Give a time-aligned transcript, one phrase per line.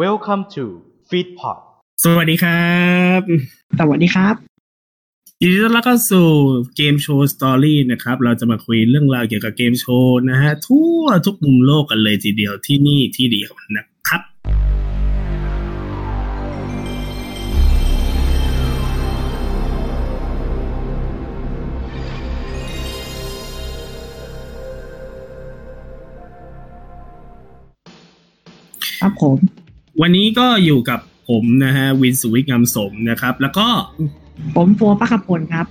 [0.00, 0.64] Welcome to
[1.08, 1.58] Feedpot
[2.04, 2.72] สวัสดีครั
[3.18, 3.20] บ
[3.78, 4.34] สวัสดีครับ
[5.42, 6.28] ยินดีต้อนรับเข้าสู่
[6.76, 14.22] เกมโชว์สตอรี่นะครับ เราจะมาคุยเรื่องราวเกี่ยวกับเกมโชว์นะฮะ ทั่วทุกมุมโลกกันเลยทีเดียวที่นี่ที่เดียวนะครับ
[29.00, 29.61] ครับผม
[30.00, 33.66] วันนี้ก็อยู่กับผมนะฮะวินสุวิทย์งามสมนะครับ แล้วก็
[34.56, 35.66] ผมฟัวปักขพลครับ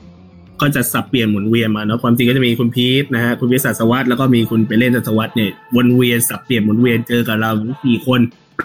[0.62, 7.52] ก็จะสับเปลี่ยนหมุนเวียนมาเนาะความจริงก็จะมีคุณพีทนะฮะคุณวิศาสวัสด์แล้วก็มีคุณไปเล่นสัสวัสด์เนี่ยวนเวียนสับเปลี่ยนหมุนเวียนเจอกับเรา
[7.84, 8.20] สี่คน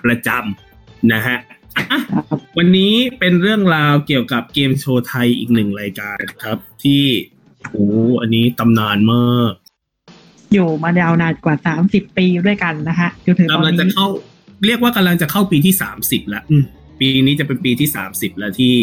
[0.05, 1.37] ประจำนะฮะ
[1.77, 7.05] อะครับวันนี้เป็นเรื่องราวเกี่ยวกับเกมโชว์ไทยอีกหนึ่งรายการครับ ที่
[7.71, 7.87] โอ้
[8.21, 9.53] อันนี้ตำนานมาก
[10.53, 14.09] อยู่มายาวนานกว่าสามสิบปีด้วยกันนะฮะจนถึงตอนกำลังจะนี้เข้า
[14.67, 16.65] เรียกว่ากำลังจะเข้าปีที่สามสิบแล้วอืม
[17.01, 18.75] ปีนี้จะเป็นปีที่สามสิบแล้วที่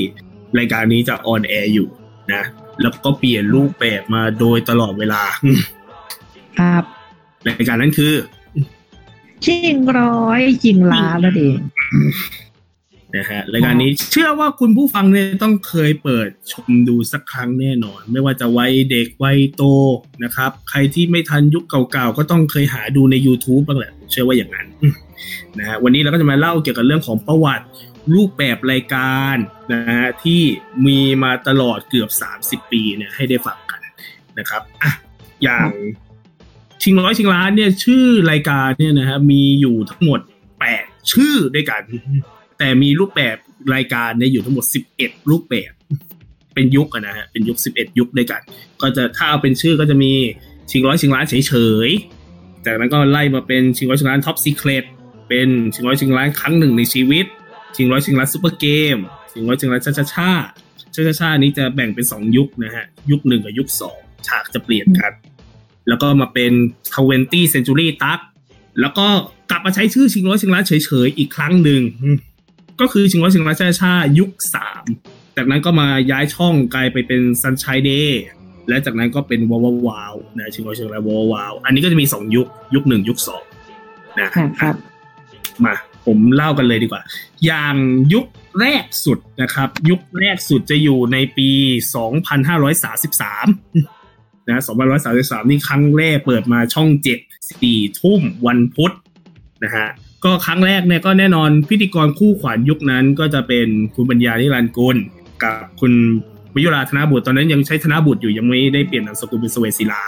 [0.57, 1.87] รายการนี้จะออนแอร์อยู่
[2.33, 2.43] นะ
[2.81, 5.59] แล้วก็เปลี่ยนรูปแบบมาโดยตลอดเวลาอืม
[6.59, 6.83] ครับ
[7.45, 8.13] รายการนั้นคือ
[9.45, 11.59] ชิงร้อยชิงล้านแล้วเอง
[13.15, 19.63] นะฮะรายการนี้เชื่อว่าคุณผู้ฟังเนี่ยต้องเคยเปิดชมดูสักครั้งแน่นอน ไม่ว่าจะวัยเด็กวัยโต
[20.23, 24.93] นะครับ ใครที่ไม่ทันยุคเก่าๆ ก็ต้องเคยหาดูใน YouTube บ้างแหละผมเชื่อว่าอย่างนั้นอืม
[25.59, 27.65] นะฮะวันนี้เราก็จะมาเล่าเกี่ยวกับเรื่องของประวัติ
[28.15, 29.37] รูปแบบรายการ
[29.73, 30.41] นะฮะที่
[30.87, 32.09] มีมาตลอดเกือบ
[32.63, 33.81] 30 ปีเนี่ยให้ได้ฟังกัน
[34.39, 34.91] นะครับอะ
[35.43, 35.69] อย่าง
[36.81, 40.19] ชิงร้อยชิงล้านเนี่ยชื่อรายการเนี่ยนะฮะมีอยู่ทั้งหมด
[40.65, 41.81] 8 ชื่อด้วยกัน
[42.59, 43.35] แต่มีรูปแบบ
[43.75, 44.65] รายการเนี่ยอยู่ทั้งหมด
[44.97, 45.71] 11 รูปแบบ
[46.55, 48.41] เป็นยุคนะฮะเป็นยุค 11 ยุคด้วยกัน
[48.81, 50.11] ก็จะถ้าเอาเป็นชื่อก็จะมี
[50.71, 51.53] ชิงร้อยชิงล้านเฉ
[51.87, 54.83] ยๆจากนั้นก็ไล่มาเป็นชิงร้อยชิงล้าน Top Secret
[55.35, 57.25] เป็นชิงร้อยชิงล้านครั้งหนึ่งในชีวิต
[57.75, 58.97] ชิงร้อยชิงล้าน Super Game
[59.31, 60.31] ชิงร้อยชิงล้านชะชะช่าชะชะ
[60.93, 63.67] ช่านี้จะแบ่งเป็น2ยุคนะฮะ ยุคหนึ่งกับยุค
[63.97, 65.11] 2ฉากจะเปลี่ยนกัน
[65.87, 66.51] แล้วก็มาเป็น
[67.03, 68.19] 20 century ตัก
[68.81, 69.07] แล้วก็
[69.49, 70.71] กลับมาใช้ชื่อชิงร้อยชิงล้านเฉ
[71.05, 71.81] ยๆอีกครั้งหนึ่ง
[72.81, 74.83] ก็คือชิงร้อยชิงล้านชาชายุคสาม
[75.37, 78.11] จากนั้นก็มาย้ายช่องกลายไปเป็น Sunshine Day
[78.69, 83.43] และจากนั้นก็เป็นวาววาวนะชิงร้อยชิงล้านวาววาวอันนี้ก็จะมีสองยุคยุคหนึ่งยุคสอง
[84.19, 84.29] นะ
[84.61, 84.75] ครับ
[85.65, 85.75] มา
[86.05, 87.01] ผมเล่ากันเลยดีกว่า
[87.45, 87.75] อย่าง
[88.13, 88.25] ยุค
[88.59, 91.49] แรกสุดนะครับ ยุคแรกสุดจะอยู่ในปี
[92.83, 94.63] 2533 นะ
[95.03, 98.93] 2533 นี่ครั้งแรกเปิดมาช่อง 7 4 ทุ่มวันพุธ
[99.63, 99.87] นะฮะ
[100.23, 104.97] ก็ครั้งแรกเนี่ยก็แน่นอนพิธีกรคู่ขวัญยุคนั้นก็จะเป็นคุณปัญญานิรันดร์กุล
[105.43, 105.93] กับคุณ
[106.55, 110.01] วิยุราธนบุตรตอนนั้นยังใช้ธนบุตรอยู่ยังไม่ได้เปลี่ยนนามสกุลเป็นสเวศิลา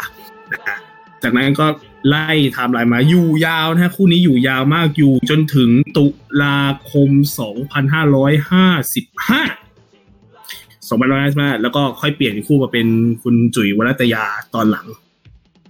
[1.25, 1.67] จากนั้นก็
[2.09, 6.05] ไล่ไทม์ไลน์มาอยู่ยาวนะฮะคู่นี้อยู่ยาวมากอยู่จนถึงตุ
[6.43, 6.59] ลา
[6.91, 7.15] คม 2555
[10.89, 12.87] 2555 แล้วก็ค่อยเปลี่ยนคู่มาเป็น
[13.23, 14.87] คุณจุ๋ยวรัตยาตอนหลัง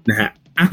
[0.09, 0.29] นะฮะ
[0.59, 0.67] อะ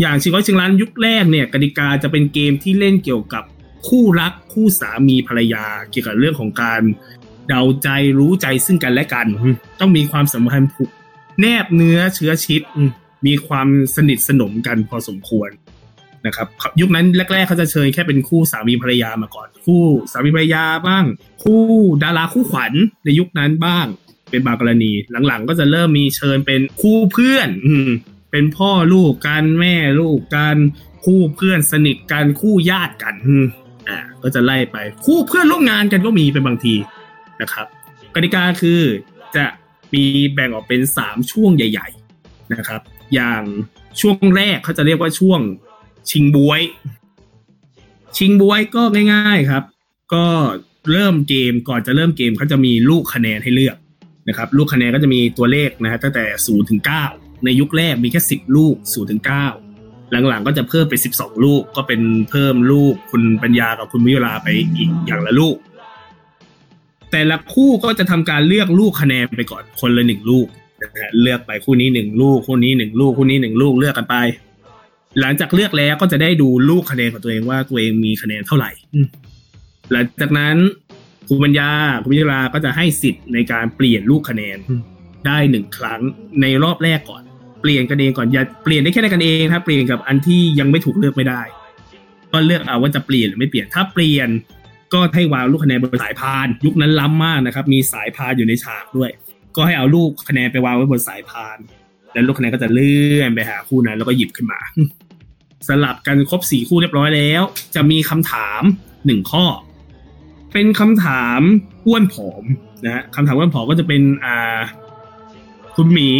[0.00, 3.44] อย่างชิงร้อยชิงล้านยุคแรกเนี่ยกติกาจะเป็นเกมที่เล่นเกี่ยวกับ
[3.88, 6.82] คู่รักคู่สามีภรรยา เกี่ยวกับเรื่องของการ
[7.48, 9.26] เดาใจรู้ใจซึ่งกันและกัน
[9.80, 10.90] ต้องมีความสัมพันธ์ผูก
[11.40, 12.62] แนบเนื้อเชื้อชิด
[13.26, 15.50] มีความสนิทสนมกันพอสมควร
[16.26, 16.48] นะครับ
[16.80, 19.82] ยุคนั้นแรกๆเขาจะเชิญแค่เป็นคู่สามีภรรยามาก่อน คู่
[20.12, 21.04] สามีภรรยาบ้าง
[21.42, 21.62] คู่
[22.02, 22.72] ดาราคู่ขวัญ
[23.04, 23.86] ในยุคนั้นบ้าง
[24.30, 24.92] เป็นบางกรณี
[25.26, 27.74] หลังๆ ก็จะเริ่มมีเชิญเป็นคู่เพื่อน อื
[28.30, 30.56] เป็นพ่อลูกกันแม่ลูกกัน
[31.04, 33.14] คู่เพื่อนสนิทกันคู่ญาติกัน
[33.88, 36.74] อ่าก็จะไล่ไปคู่เพื่อนร่วมงานกันก็มีเป็นบางที
[37.42, 37.66] นะครับ
[38.14, 38.80] กติกาคือ
[39.36, 39.44] จะ
[39.94, 40.04] มี
[40.34, 41.88] แบ่งออกเป็นสามช่วงใหญ่
[42.20, 42.80] ๆนะครับ
[43.14, 43.42] อย่าง
[44.00, 45.40] ช่วงแรกเขาจะเรียกว่าช่วง
[46.10, 46.62] ชิงบวย
[48.16, 48.82] ชิงบวยก็
[49.12, 49.62] ง่าย ๆครับ
[50.14, 50.26] ก็
[50.92, 53.76] เริ่มเกมก่อนจะเริ่มเกมเขาจะมีลูกคะแนนให้เลือก
[54.28, 57.04] นะครับ ลูกคะแนนก็จะมีตัวเลขนะฮะตั้งแต่ศูนย์ถึงเก้า
[57.44, 59.22] ในยุคแรกมีแค่สิบลูก0ูนถึง
[60.10, 62.00] เหลังๆก็จะเพิ่มเป็นสิบสองลูกก็เป็น
[62.30, 65.56] เพิ่มลูกคุณปัญญากับคุณวิวลาไปอีกอย่างละลูก
[67.10, 70.46] แต่ละคู่ก็จะทำการเลือกลูกคะแนนไปก่อนคนละหนึ่งลูก
[71.22, 74.16] เลือกไปคู่นี้หนึ่งลูกคู่นี้หนึ่งลูกคู่นี้หนึ่งลูกเลือกกันไป
[75.20, 78.70] หลังจากเลือกแล้วก็จะได้ดูลูกคะแนนของตัวเองว่าตัวเองมีคะแนนเท่าไหร่
[79.92, 80.56] หลังจากนั้น
[81.28, 81.70] คุณปัญญา
[82.02, 84.58] คุณวิวลาก็จะให้สิทธิ์ในการเปลี่ยนลูกคะแนน
[85.26, 86.00] ได้หนึ่งครั้ง
[86.40, 87.22] ในรอบแรกก่อน
[87.62, 91.42] เปลี่ยนกันเองก่อนอย่าเปลี่ยนได้แค่ในกันเองครับเปลี่ยนกับอันที่ยังไม่ถูกเลือกไม่ได้
[92.32, 94.28] ก็เลือกเอาว่าจะเปลี่ยนหรือไม่เปลี่ยนถ้าเปลี่ยน
[94.92, 99.10] ก็ให้วางลูกคะแนนบนสายพาน ยุคนั้นล้ำมากนะครับ มีสายพานอยู่ในฉากด้วย
[99.56, 101.58] ก็ให้เอาลูกคะแนนไปวางไว้บนสายพาน
[102.12, 104.60] แล้วลูกคะแนนก็จะเลื่อนไปหาคู่นั้น แล้วก็หยิบขึ้นมา
[105.68, 107.42] สลับกันครบสี่คู่เรียบร้อยแล้ว
[107.74, 108.62] จะมีคำถาม
[109.06, 109.44] หนึ่งข้อ
[110.52, 111.40] เป็นคำถาม
[111.86, 112.44] อ้วนผอม
[112.84, 114.60] นะฮะคำถามอ้วนผอมก็จะเป็นอ่า
[115.76, 116.10] คุณหมี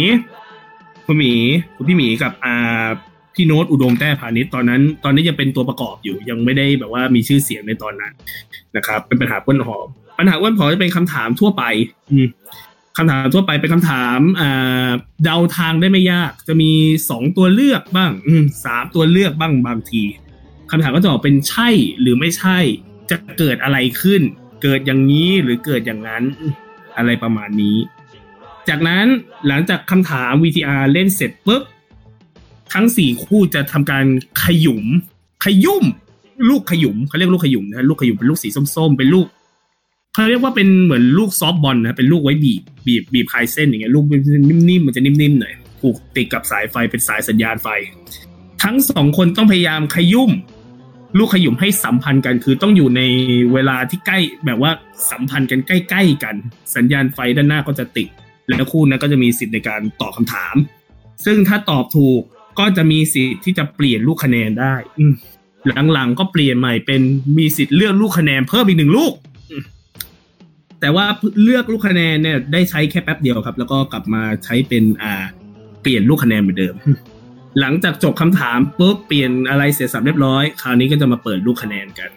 [1.07, 1.33] คุณหมี
[1.75, 2.87] คุณพี่หมีกับอ่า
[3.35, 8.13] พี่โน้ตอุดมแต้พาณิชย์ตอนนั้น ตอนนี้ยังเป็นตัวประกอบอยู่ยังไม่ได้แบบว่ามีชื่อเสียงในตอนนั้น
[8.75, 9.87] นะครับ เป็นปัญหาอ้วนผอม
[10.17, 11.63] ปัญหาอ้วนผอมจะเป็นคำถามทั่วไป
[12.11, 12.17] อื
[12.97, 14.19] คำถามทั่วไปเป็นคำถาม
[15.23, 16.71] เดาทางได้ไม่ยาก จะมี
[17.09, 18.11] สองตัวเลือกบ้าง
[18.65, 20.03] สามตัวเลือกบ้างบางที
[20.71, 21.69] คำถามก็จะออกเป็นใช่
[22.01, 22.57] หรือไม่ใช่
[23.11, 24.21] จะเกิดอะไรขึ้น
[24.63, 26.23] เกิดอย่างนี้หรือเกิดอย่างนั้น
[26.97, 27.77] อะไรประมาณนี้
[28.69, 29.05] จากนั้น
[29.47, 31.63] หลังจากคำถาม VTR เล่นเสร็จปุ๊บ
[32.73, 34.05] ทั้งสี่คู่จะทำการ
[34.43, 34.85] ขยุม
[35.45, 35.85] ขยุ่ม
[36.49, 39.27] ลูกขยุมเขาเรียกลูกขยุมนะลูกขยุมเป็นลูกสีส้มๆ เป็นลูก
[40.13, 47.67] เขาเรียกว่าเป็นเหมือนลูกซอฟบอลนะเป็นลูกไว้บีบบีบบีบคลายเส้นอย่างเงี้ยลูกนิ่มๆมันจะนิ่มๆหน่อยผูกติดกับสายไฟเป็นสายสัญญาณไฟ
[48.63, 50.31] ทั้งสองคนต้องพยายามขยุ่ม
[51.17, 53.01] ลูกขยุมให้สัมพันธ์กัน คือต้องอยู่ใน
[53.53, 54.71] เวลาที่ใกล้แบบว่า
[55.11, 56.35] สัมพันธ์กันใกล้ๆกัน
[56.75, 58.07] สัญญาณไฟด้านหน้าก็จะติด
[58.49, 60.55] แล้วคู่นั้นก็จะมีสิทธิ์ในการตอบคำถาม
[61.25, 62.21] ซึ่งถ้าตอบถูก
[62.59, 64.75] ก็จะมีสิทธิ์ที่จะเปลี่ยนลูกคะแนนได้
[65.93, 67.01] หลังๆก็เปลี่ยนใหม่เป็น
[67.37, 69.13] มีสิทธิ์เลือกลูกคะแนนเพิ่มอีกหนึ่งลูก
[70.81, 71.05] แต่ว่า
[71.43, 75.13] เลือกลูกคะแนนเนี่ยได้ใช้แค่แป๊บเดียวครับ แล้วก็กลับมาใช้เป็นอ่า
[75.81, 76.75] เปลี่ยนลูกคะแนนเหมือนเดิม
[77.59, 82.09] หลังจากจบคำถามปุ๊บเปลี่ยนอะไรเสร็จสับเรียบร้อย คราวนี้ก็จะมาเปิดลูกคะแนนกัน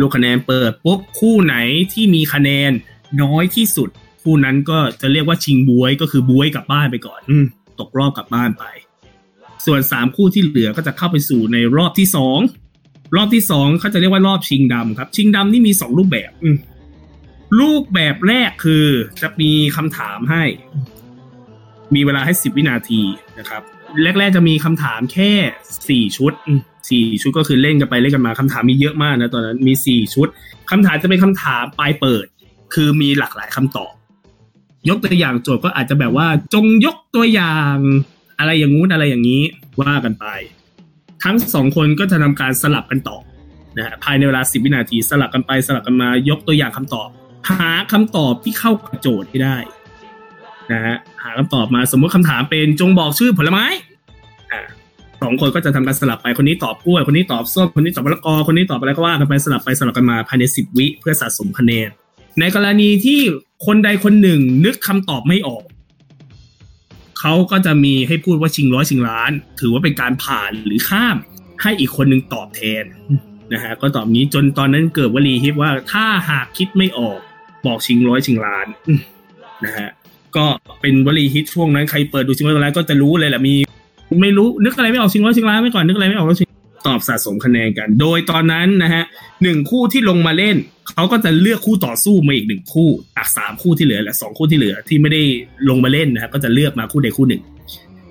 [0.00, 1.56] ลูกคะแนนเปิดปุ๊บคู่ไหน
[1.92, 2.70] ที่มีคะแนน
[3.22, 3.88] น้อยที่สุด
[4.22, 7.46] คู่นั้นก็จะเรียกว่าชิงบวยก็คือบวยกลับบ้านไปก่อนอืม
[7.80, 8.64] ตกรอบกลับบ้านไป
[9.66, 12.38] ส่วนสามคู่ที่เหลือก็จะเข้าไปสู่ในรอบที่สอง
[13.16, 16.56] รอบที่สองเขาจะเรียกว่ารอบชิงดำครับ ชิงดำนี่มีสองรูปแบบอืม
[17.60, 18.86] รูปแบบแรกคือ
[19.22, 20.44] จะมีคำถามให้
[21.94, 23.00] มีเวลาให้สิบวินาที
[23.38, 23.62] นะครับ
[24.02, 25.30] แรก ๆ จะมีคำถามแค่
[25.88, 26.32] สี่ชุด
[26.90, 30.28] สี่ชุดก็คือเล่นกันไปเล่นกันมาคำถามมีเยอะมากนะตอนนั้นมีสี่ชุด
[30.70, 32.26] คำถามจะเป็นคำถามปลายเปิด
[32.74, 33.92] คือมีหลากหลายคำตอบ
[34.88, 37.76] ยกตัวอย่างโจทย์ก็อาจจะแบบว่า จงยกตัวอย่าง
[38.38, 39.42] อะไรอย่างงู้นอะไรอย่างนี้
[39.80, 40.26] ว่ากันไป
[41.24, 43.22] ทั้งสองคนก็จะทำการสลับกันตอบ
[43.76, 47.08] นะฮะภายในเวลาสิบวินาทีสลับกันไปสลับกันมายกตัวอย่างคำตอบ
[47.50, 49.56] หาคำตอบที่เข้ากับโจทย์ให้ได้
[50.72, 53.64] นะฮะหาคำตอบมาสมมติคำถามเป็นจงบอกชื่อผลไม้
[54.52, 54.60] อ่า
[55.22, 61.88] สองคนก็จะทำการสลับไปคนนี้ตอบกล้วย คนนี้ตอบส้มคนนี้ตอบมะละกอคนนี้ตอบอะไรก็ว่ากันไปสลับไปสลับกันมาภายในสิบวิเพื่อสะสมคะแนน
[62.38, 63.20] ในกรณีที่
[63.66, 65.62] คนใดคนหนึ่งนึกคำตอบไม่ออก
[67.20, 69.30] เขาก็จะมีให้พูดว่าชิงร้อยชิงล้าน
[69.60, 71.16] ถือว่าเป็นการผ่านหรือข้าม
[71.62, 72.84] ให้อีกคนหนึ่งตอบแทน
[73.52, 77.18] นะฮะก็ตอบนี้จนตอนนั้นเกิดวลีฮิตว่าถ้าหากคิดไม่ออก
[77.66, 78.66] บอกชิงร้อยชิงล้าน
[79.64, 79.88] นะฮะ
[80.36, 80.44] ก็
[80.80, 83.54] เป็นวลีฮิตช่วงนั้นใครเปิดดูชิงร้อยชิงล้านก็จะรู้เลยแหละมี
[84.22, 86.48] ไม่รู้นึกอะไรไม่ออกชิงร้อยชิงล้านไม่ก่อนนึกอะไรไม่ออกก็ชิง
[86.86, 89.02] ตอบสะสมคะแนนกัน โดยตอนนั้นนะฮะ
[89.42, 90.56] หนึ่งคู่ที่ลงมาเล่น
[90.94, 95.22] เขาก็จะเลือกคู่ต่อสู้มาอีกหนึ่งคู่จากสามคู่ที่เหลือและสองคู่ที่เหลือที่ไม่ได้
[95.68, 97.42] ลงมาเล่นนะครับก็จะเลือกมาคู่ใดคู่หนึ่ง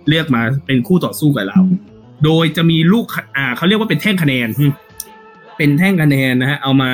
[0.09, 1.59] เลือกมาเป็นคู่ต่อสู้กับเรา
[2.25, 3.05] โดยจะมีลูก
[3.37, 4.47] อ่าเขาเรียกว่าเป็นแท่งคะแนน
[5.57, 6.91] เป็นแท่งคะแนนนะฮะเอามา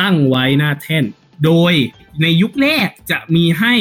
[0.00, 1.04] ตั้งไว้หน้าแท่น
[1.44, 1.72] โดย
[2.22, 3.74] ในยุคแรกจะมีให้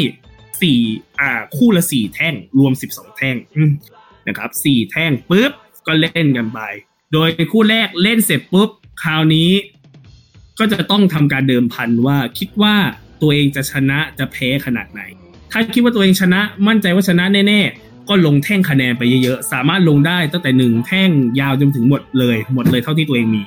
[0.62, 0.80] สี่
[1.20, 3.36] อ่าคู่ละสี่แท่งรวมสิบสองแท่ง
[4.28, 5.52] นะครับสี่แท่งปุ๊บ
[5.88, 6.60] ก็เล่นกันไป
[7.14, 8.70] โดยคู่แรกเล่นเสร็จปุ๊บ
[9.04, 9.52] คราวนี้
[10.60, 12.76] ก็จะต้องทำการเดิมพันว่าคิดว่า
[13.22, 15.02] ตัวเองจะชนะจะแพ้ขนาดไหน
[15.52, 23.44] ถ้าคิดว่าตัวเองชนะมั่นใจว่าชนะแน่ๆ ก็ลงแท่งคะแนนไปเยอะๆ สามารถลงได้ตั้งแต่หนึ่งแท่งยาวจนถึงหมดเลย หมดเลยเท่าที่ตัวเองมี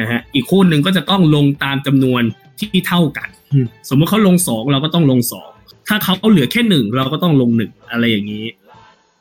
[0.00, 2.22] นะฮะอีกคู่หนึ่งก็จะต้องลงตามจำนวน
[2.58, 5.50] ที่เท่ากันอืมสมมติเขาลงสองเราก็ต้องลงสอง
[5.88, 8.46] ถ้าเขาเหลือแค่หนึ่งเราก็ต้องลงหนึ่งอะไรอย่างนี้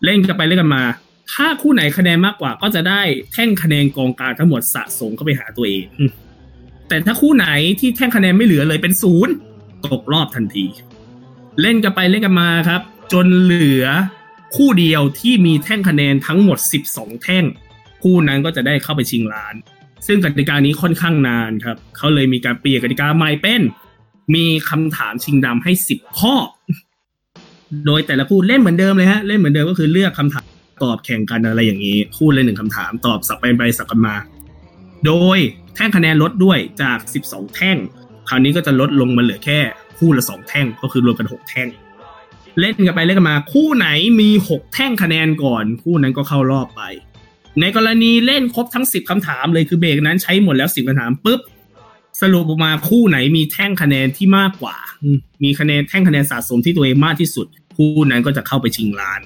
[0.06, 0.84] เล่นกันไปเล่นกันมา
[1.34, 3.02] ถ้าคู่ไหนคะแนนมากกว่าก็จะได้
[3.34, 6.12] แท่งคะแนนกองกลางทั้งหมดสะสมเข้าไปหาตัวเองอืม
[6.88, 7.48] แต่ถ้าคู่ไหน
[7.80, 9.34] ที่แท่งคะแนนไม่เหลือเลยเป็นศูนย์
[9.86, 10.66] ตกรอบทันที
[11.62, 12.82] เล่นกันไปเล่นกันมาครับ
[13.14, 13.86] จนเหลือ
[14.56, 16.58] คู่เดียวที่มีแท่งคะแนนทั้งหมด
[16.90, 17.44] 12 แท่ง
[18.04, 19.56] คู่นั้นก็จะได้เข้าไปชิงล้าน
[20.08, 23.62] ซึ่งกติกานี้ค่อนข้างนานครับ เขาเลยมีการเปลี่ยนกติกาใหม่เป็น
[24.36, 26.36] มีคำถามชิงดำให้10ข้อ
[27.86, 30.46] โดยแต่ละคู่เล่นเหมือนเดิมเลยฮะ เล่นเหมือนเดิมก็คือเลือกคำถาม
[30.84, 34.16] ตอบแข่งกันอะไรอย่างนี้ คู่ละหนึ่งคำถามตอบสับไปไปสับกันมา
[35.06, 35.38] โดย
[35.76, 37.78] แท่งคะแนนลดด้วยจาก 12 แท่ง
[38.30, 39.60] คราวนี้ก็จะลดลงมาเหลือแค่
[39.98, 41.68] คู่ละสองแท่งก็คือรวมกันหกแท่ง
[42.60, 43.88] เล่นกันไปเล่นกันมา คู่ไหน
[44.22, 46.82] มีหกแท่งคะแนนก่อน คู่นั้นก็เข้ารอบไป
[47.60, 51.40] ในกรณีเล่นครบทั้งสิบคำถามเลยคือเบรกนั้นใช้หมดแล้วสิบคำถามปุ๊บ
[52.22, 54.76] สรุปออกมาคู่ไหนมีแท่งคะแนนที่มากกว่า
[55.44, 59.22] มีคะแนนแท่งคะแนนสะสมที่ตัวเองมากที่สุด คู่นั้นก็จะเข้าไปชิงล้าน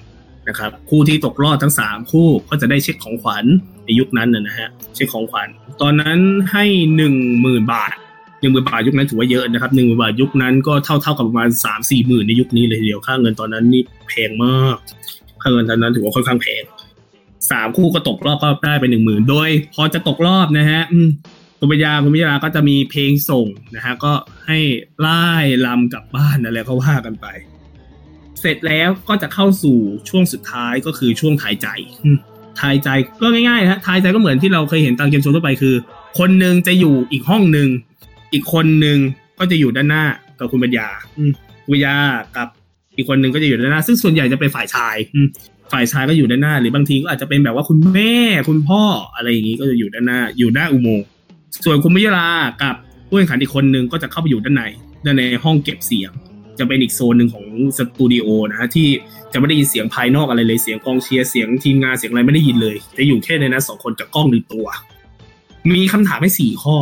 [0.50, 3.46] นะครับ คู่ที่ตกรอบทั้งสามคู่ก็จะได้เช็คของขวัญ
[3.86, 5.48] ในยุคนั้นนะฮะเช็คของขวัญ
[5.82, 6.20] ตอนนั้น
[6.52, 6.66] ให้
[6.96, 7.96] หนึ่งหมื่นบาท
[8.42, 14.78] หนึ่งหมื่นบาทยุคนั้นถือว่าเยอะนะครับหนึ่งหมื่นบาทยุคนั้นก็เท่าเท่ากับประมาณสามสี่หมื่นในยุคนี้เลยทีเดียวค่าเงินตอนนั้นนี่แพงมาก
[15.42, 16.64] ค่าเงินตอนนั้นถือว่าค่อนข้างแพง
[17.52, 20.82] สามคู่ก็ตกรอบก็ได้ไปหนึ่งหมื่นโดย พอจะตกรอบนะฮะ
[21.60, 24.14] คุณปัญญาคุณพิยาก็จะมีเพลงส่งนะฮะก็
[24.46, 24.60] ให้
[25.00, 25.26] ไล่
[25.66, 27.28] ลำกลับบ้านอะไรก็ว่ากันไป
[28.42, 29.78] เสร็จแล้วก็จะเข้าสู่
[30.10, 31.68] ช่วงสุดท้ายก็คือช่วงทายใจ
[32.06, 32.18] อืม
[32.62, 32.90] ทายใจ
[33.22, 35.76] ก็ง่ายๆฮะทายใจก็เหมือนที่เราเคยเห็นตามเกมโชว์ทั่วไปคือ
[36.20, 37.70] คนหนึ่งจะอยู่อีกห้องหนึ่ง
[38.34, 38.98] อีกคนหนึ่ง
[39.40, 40.06] ก็จะอยู่ด้านหน้า
[40.40, 40.88] กับคุณปัญญา
[41.64, 41.96] คุณปัญญา
[42.38, 42.48] กับ
[42.98, 45.20] อีกคนหนึ่งก็จะอยู่ด้านหน้า ซึ่งส่วนใหญ่จะเป็นฝ่ายชายอื
[45.76, 48.14] ฝ่ายชายก็อยู่ด้านหน้า หรือบางทีก็อาจจะเป็นแบบว่าคุณแม่
[48.50, 48.82] คุณพ่อ
[49.16, 51.06] อะไรอย่างนี้ก็จะอยู่ด้านหน้า อยู่หน้าอุโมงค์
[51.66, 52.28] ส่วนคุณมิยรา
[52.64, 52.76] กับ
[53.08, 54.64] ผู้แข่งขันอีกคนหนึ่งก็จะเข้าไปอยู่ด้านใน
[55.06, 56.12] ด้านในห้องเก็บเสียง
[56.60, 57.46] จะเป็นอีกโซนหนึ่งของ
[57.78, 58.88] สตูดิโอนะฮะที่
[59.34, 64.68] จะไม่ได้ยินเสียงภายนอกอะไรเลยเสียงกองเชียร์เสียงทีมงานเสียงอะไรไม่ได้ยินเลย จะอยู่แค่ในนั้นสองคนกับกล้องหนึ่งตัว
[65.72, 66.78] มีคำถามให้สี่ข้อ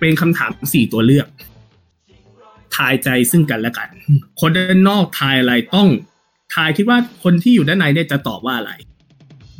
[0.00, 1.26] เป็นคำถามสี่ตัวเลือก
[2.76, 3.88] ทายใจซึ่งกันและกัน
[4.40, 5.88] คนด้านนอกทายอะไรต้อง
[6.54, 8.72] ทายคิดว่าคนที่อยู่ด้านในเนี่ยจะตอบว่าอะไร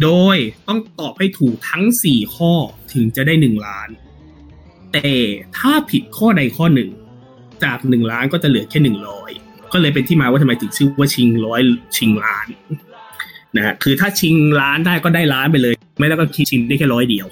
[0.03, 0.37] โดย
[0.69, 2.53] ต้องตอบให้ถูกทั้งสี่ข้อ
[2.93, 3.89] ถึงจะได้หนึ่งล้าน
[4.93, 5.11] แต่
[5.59, 6.91] ถ้าผิดข้อใดข้อหนึ่ง
[7.65, 9.31] จากหนึ่งล้านก็จะเหลือแค่หนึ่งร้อย
[9.73, 11.61] ก็เลยเป็นที่มาว่าทำไมถึงชื่อว่าชิงร้อย
[11.97, 12.49] ชิงล้าน
[13.57, 17.27] นะฮะคือถ้าชิงล้านได้ก็ได้ล้านไปเลย ไม่แล้วก็คิดชิงได้แค่ร้อยเดียว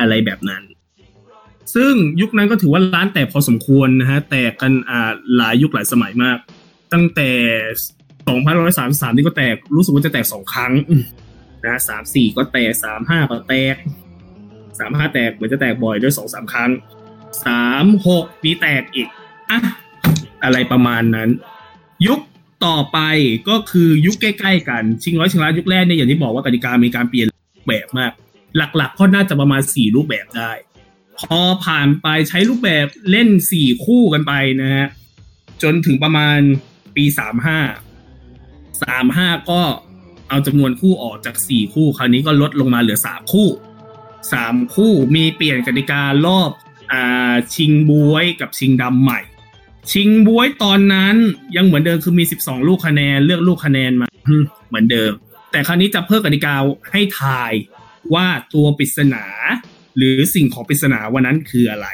[0.00, 0.62] อะไรแบบนั้น
[1.74, 6.38] ซึ่งยุคนั้นก็ถือว่าร้านแตกพอสมควรนะฮะแตกกันอ่าหลายยุคหลายสมัยมาก
[6.92, 7.30] ตั้งแต่
[8.28, 10.72] สองพันร้อยสามสามนี่ก็แตก รู้สึกว่าจะแตกสองครั้ง
[11.64, 13.74] นะสามสี่ก็แตกสามห้าก็แตก
[14.78, 16.70] สามห้าแตกเหมือนจะแตกบ่อยด้วยสองสามครั้ง
[17.46, 19.08] สามหกมีแตกอีก
[19.50, 19.58] อะ
[20.44, 21.30] อะไรประมาณนั้น
[22.06, 22.20] ยุค
[22.66, 22.98] ต่อไป
[23.48, 27.28] ก็คือยุคใกล้ ๆ กัน ชิงร้อยชิงล้านยุคแรกเนี่ยอย่างที่บอกว่ากติกามีการเปลี่ยน
[27.68, 28.12] แบบมาก
[28.56, 30.50] หลักๆก็น่าจะประมาณสี่รูปแบบได้
[31.18, 34.86] พอผ่านไปใช้รูปแบบเล่นสี่คู่กันไปนะฮะ
[35.62, 36.38] จนถึงประมาณ
[36.96, 37.58] ปีสามห้า
[38.82, 39.62] สามห้าก็
[40.28, 43.48] เอาจำนวนคู่ออกจากสี่คู่คราวนี้ก็ลดลงมาเหลือสามคู่
[44.32, 46.50] สามคู่มีเปลี่ยนกติการอบ
[46.92, 49.20] อ่าชิงบวยกับชิงดำใหม่
[49.92, 51.16] ชิงบวยตอนนั้น
[51.56, 54.08] ยังเหมือนเดิมคือมี12ลูกคะแนนเลือกลูกคะแนนมา
[54.68, 55.12] เหมือนเดิม
[55.52, 56.54] แต่คราวนี้จะเพิ่มกติกา
[56.92, 57.52] ให้ทาย
[58.14, 59.24] ว่าตัวปริศนา
[59.96, 61.88] หรือสิ่งของปริศนาวันนั้นคืออะไร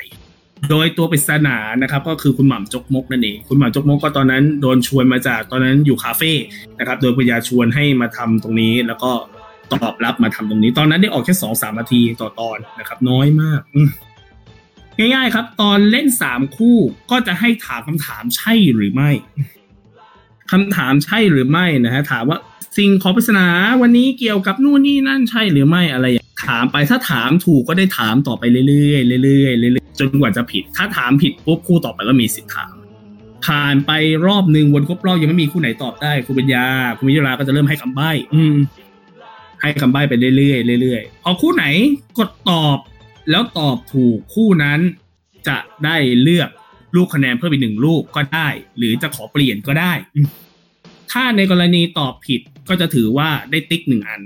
[0.70, 6.32] โดยตัวปริศนานะครับก็คือคุณหม่ำจกมกนั่นเองคุณหม่ำจกมกก็ตอนนั้นโดนชวนมาจากตอนนั้นอยู่คาเฟ่
[6.78, 9.10] นะครับ โดยพยาชวนให้มาทำตรงนี้แล้วก็
[9.72, 13.60] ตอบรับมาทำตรงนี้ ตอนนั้นได้ออกแค่สองสามนาทีต่อตอนนะครับ น้อยมาก
[14.98, 16.76] ง่ายๆครับ ตอนเล่นสามคู่
[17.10, 19.10] ก็จะให้ถามคำถามใช่หรือไม่
[20.52, 22.38] คำถามใช่หรือไม่นะฮะถามว่า
[22.78, 23.46] สิ่งของปริศนา
[23.82, 26.06] วันนี้เกี่ยวกับนู่นนี่นั่นใช่หรือไม่อะไร
[26.46, 32.74] ถามไปถ้าถามถูกก็ได้ถามต่อไปเรื่อยๆเรื่อยๆเรื่อยๆจนกว่าจะผิด ถ้าถามผิดปุ๊บคู่ต่อไปก็มีสิทธิ์ถาม
[33.46, 33.90] ผ่านไป
[34.26, 36.66] รอบหนึ่งวนครบรอบยังไม่มีคู่ไหนตอบได้คุณปัญญา
[36.98, 38.56] คุณวิทยาก็จะเริ่มให้คำใบ้อืม
[39.60, 41.64] ให้คำใบ้ไปเรื่อยๆเรื่อยๆพอคู่ไหน
[42.18, 42.78] กดตอบ
[43.30, 44.80] แล้วตอบถูกคู่นั้น
[45.48, 46.50] จะได้เลือก
[46.96, 49.92] ลูกคะแนนเพิ่มอีกหนึ่งลูกก็ได้ หรือจะขอเปลี่ยนก็ได้
[51.12, 54.20] ถ้าในกรณีตอบผิดก็จะถือว่าได้ติ๊กหนึ่งอัน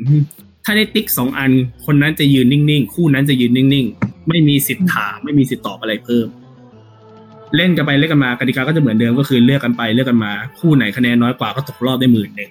[0.68, 1.50] ถ้าได้ติ๊กสองอัน
[1.86, 6.26] คนนั้นจะยืนนิ่งๆ คู่นั้นจะยืนนิ่งๆ ไม่มีสิทธิ์ถามไม่มีสิทธิ์ตอบอะไรเพิ่ม
[7.56, 12.50] เล่นกันไปเล่นกันมากติกาก็จะเหมือนเดิมก็คือเลือกกันไปเลือกกันมา คู่ไหนคะแนนน้อยกว่าก็ตกรอบได้หมื่นหนึ่ง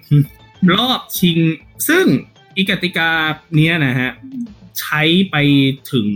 [0.74, 1.40] รอบชิง
[1.88, 2.06] ซึ่ง
[2.58, 3.10] อีกติกา
[3.56, 4.12] เนี้ยนะฮะ
[4.80, 5.36] ใช้ไป
[5.92, 6.10] ถึง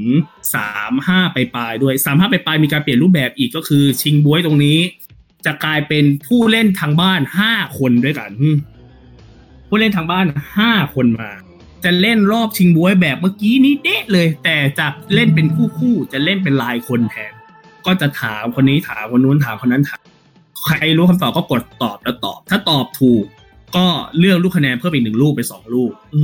[0.56, 4.80] สามห้าไปปลายด้วยสามห้าไปปลายมีการเปลี่ยนรูปแบบอีกก็คือชิงบวยตรงนี้
[5.46, 8.32] จะกลายเป็นผู้เล่นทางบ้านห้าคนด้วยกัน
[9.68, 10.26] ผู้เล่นทางบ้าน
[10.58, 11.32] ห้าคนมา
[11.84, 17.34] จะเล่นรอบชิงบวยแบบเมื่อกี้นี้เด๊ะเลย แต่จะเล่นเป็นคู่คู่ๆจะเล่นเป็นลายคนแทน
[17.86, 20.04] ก็จะถามคนนี้ถามคนนู้นถามคนนั้นถาม
[20.66, 23.26] ใครรู้คำตอบก็กดตอบแล้วตอบ ถ้าตอบถูก
[23.76, 23.86] ก็
[24.20, 26.20] เลือกลูกคะแนนเพิ่มอีกหนึ่งลูกไปสองลูก อื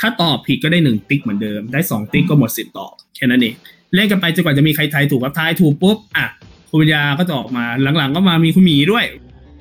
[0.00, 3.54] ถ้าตอบผิดก็ได้หนึ่งติ๊กเหมือนเดิม ได้สองติ๊กก็หมดสิทธิ์ตอบแค่นั้นเอง
[3.94, 6.26] เล่นกันไปจนกว่าจะมีใครทายถูกครับทายถูกปุ๊บอะ
[6.70, 7.64] คุณปัญญาก็จะออกมา
[7.96, 9.04] หลังๆ ก็มามีคุณหมีด้วย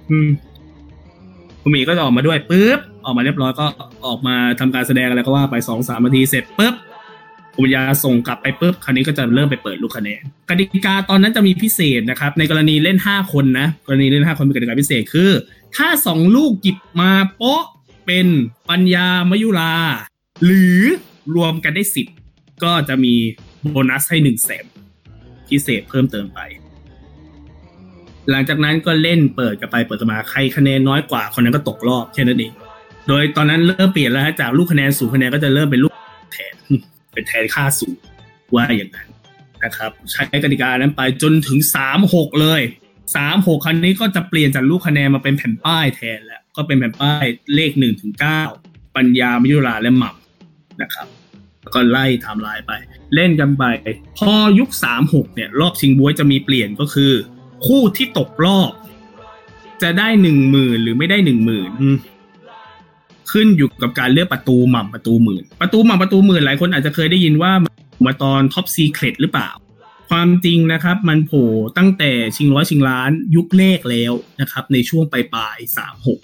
[0.09, 0.27] อืม
[1.61, 3.65] คุณหมีก็จะออกมาด้วยปุ๊บ ออกมาเรียบร้อยก็
[4.07, 6.75] ออกมาทำการแสดงอะไรก็ว่าไปสองสามนาทีเสร็จปุ๊บ
[7.55, 15.31] คุณปัญญาส่งกลับไปปุ๊บคราวนี้ก็จะเริ่มไปเปิดลูกคะแนนกติกาตอนนั้นจะมีพิเศษนะครับ ในกรณีเล่นห้าคนนะ กรณีเล่นห้าคนเป็นกติกาพิเศษคือ
[15.75, 17.63] ถ้าสองลูกหยิบมาโป๊ะ
[18.05, 18.27] เป็น
[18.69, 19.73] ปัญญามยุรา
[20.45, 20.79] หรือ
[21.35, 22.07] รวมกันได้สิบ
[22.63, 23.13] ก็จะมี
[23.71, 24.65] โบนัสให้หนึ่งแสน
[25.49, 26.39] พิเศษเพิ่มเติมไป
[28.29, 32.51] หลังจากนั้นก็เล่นเปิดกันไปเปิดกันมาใครคะแนนน้อยกว่าคนนั้นก็ตกรอบแค่นั้นเอง
[33.07, 35.93] โดยตอนนั้นเริ่มเปลี่ยนแล้วฮะจากลูกคะแนนศูนย์คะแนนก็จะเริ่มเป็นลูก
[36.33, 36.53] แทน
[37.13, 37.99] เป็นแทนค่าศูนย์
[38.55, 39.07] ว่าอย่างนั้น
[39.63, 42.61] นะครับ ใช้กติกานั้นไปจนถึงสามหกเลย
[43.15, 48.41] สามหกครั้งนี้ก็จะเปลี่ยนจากลูกคะแนนมาเป็นแผ่นป้ายแทนแล้วก็เป็นแผ่นป้ายเลขหนึ่งถึงเก้า
[48.95, 51.07] ปัญญามยุราและหม่ำนะครับ
[51.61, 52.71] แล้วก็ไล่ทำลายไป
[53.15, 53.63] เล่นกันไป
[54.17, 57.11] พอยุคสามหกเนี่ย รอบชิงบวยจะมีเปลี่ยนก็คือ
[57.65, 58.71] คู่ที่ตกรอบ
[59.83, 61.71] จะได้หนึ่งหมื่นหรือไม่ได้หนึ่งหมื่น
[63.31, 67.51] ขึ้นอยู่กับการเลือกประตูหม่ำประตูหมื่น ประตูหม่ำประตูหมื่นหลายคนอาจจะเคยได้ยินว่า
[68.05, 69.49] มาตอน Top Secret หรือเปล่า
[70.09, 76.19] ความจริงนะครับ มันโผล่ตั้งแต่ชิงร้อยชิงล้านยุคเลขแล้วนะครับ ในช่วงปลายปลายสามหก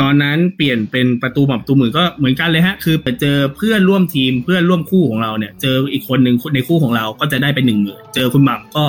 [0.00, 8.84] ตอนนั้นเปลี่ยนเป็นประตูหม่ำประตูหมื่นก็เหมือนกันเลยฮะ คือไปเจอเพื่อนร่วมทีมเพื่อนร่วมคู่ของเราเนี่ย เจออีกคนหนึ่งในคู่ของเราก็จะได้เป็นหนึ่งหมื่นเจอคุณหม่ำก็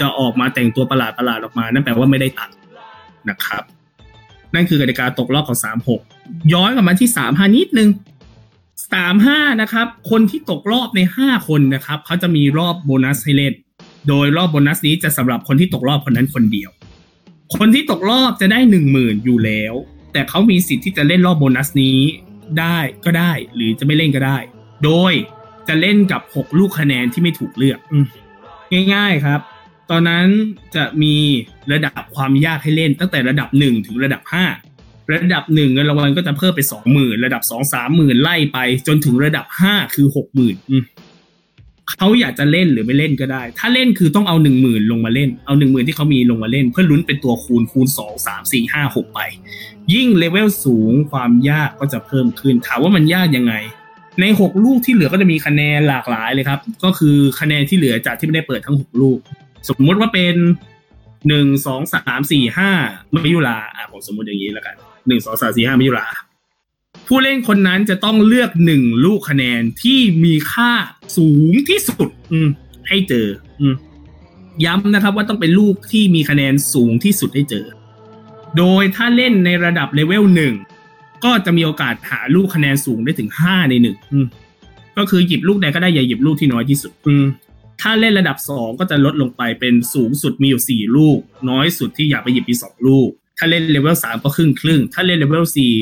[0.00, 2.50] จะออกมาแต่งตัวประหลาดประหลาดออกมา นั่นแปลว่าไม่ได้ตัด
[3.30, 3.64] นะครับ
[4.54, 6.00] นั่นคือกติกาตกรอบของสามหก
[6.52, 7.88] ย้อนกลับมาที่สามห้านิดนึง
[8.92, 13.54] สามห้านะครับ คนที่ตกรอบในห้าคนนะครับเขาจะมีรอบโบนัสให้เล่น
[14.08, 16.70] โดยรอบโบนัสนี้จะสำหรับคนที่ตกรอบคนนั้นคนเดียว
[17.56, 19.74] คนที่ตกรอบจะได้หนึ่งหมื่นอยู่แล้ว
[20.12, 21.98] แต่เขามีสิทธิ์ที่จะเล่นรอบโบนัสนี้
[22.58, 24.38] ได้ก็ได้ หรือจะไม่เล่นก็ได้
[24.84, 25.12] โดย
[25.68, 27.78] จะเล่นกับหกลูกคะแนนที่ไม่ถูกเลือก
[28.94, 29.40] ง่าย ๆครับ
[29.90, 30.26] ตอนนั้น
[30.76, 31.14] จะมี
[31.72, 34.44] ระดับความยากให้เล่น ตั้งแต่ระดับหนึ่งถึงระดับห้า
[35.12, 40.56] ระดับหนึ่งเงินรางวัลก็จะเพิ่มไปสองหมื่นระดับสองสามหมื่นไล่ไป จนถึงระดับห้าคือหกหมื่น
[41.98, 49.20] เขาอยากจะเล่นหรือไม่เล่นก็ได้ ถ้าเล่นคือต้องเอาหนึ่งหมื่นลงมาเล่น เอาหนึ่งหมื่นที่เขามีลงมาเล่น เพื่อลุ้นเป็นตัวคูณคูณสองสามสี่ห้าหกไป
[49.94, 53.54] ยิ่งเลเวลสูงความยากก็จะเพิ่มขึ้นถามว่ามันยากยังไง
[54.20, 59.18] ในหกลูกที่เหลือก็จะมีคะแนนหลากหลายเลยครับ ก็คือคะแนนที่เหลือจากที่ไม่ได้เปิดทั้งหกลูก
[59.68, 60.34] สมมติว่าเป็น
[61.28, 62.70] หนึ่งสองสามสี่ห้า
[63.10, 64.76] ไม่ยุลาอะผมสมมติอย่างนี้แล้วกัน
[65.08, 66.06] หนึ่งสองสามสี่ห้ามิยุรา
[67.06, 70.72] ผู้เล่นคนนั้นจะต้องเลือกหนึ่งลูกคะแนนที่มีค่า
[71.16, 72.48] สูงที่สุด อืม
[72.88, 73.26] ให้เจอ
[73.60, 73.74] อืม
[74.64, 77.66] ย้ำนะครับว่าต้องเป็นลูกที่มีคะแนนสูงที่สุดให้เจอ
[78.56, 80.54] โดยถ้าเล่นในระดับเลเวลหนึ่ง
[81.24, 83.96] ก็จะมีโอกาสหาลูกคะแนนสูงได้ถึงห้าในหนึ่ง
[84.96, 87.24] ก็คือหยิบลูกใดก็ได้อย่าหยิบลูกที่น้อยที่สุด อืม
[87.82, 91.18] ถ้าเล่นระดับสองก็จะลดลงไปเป็นสูงสุดมีอยู่สี่ลูก
[91.50, 95.72] น้อยสุดที่อยากไปหยิบมีสองลูก ถ้าเล่นเลเวลสามก็ครึ่งครึ่งถ้าเล่นเลเวลสี่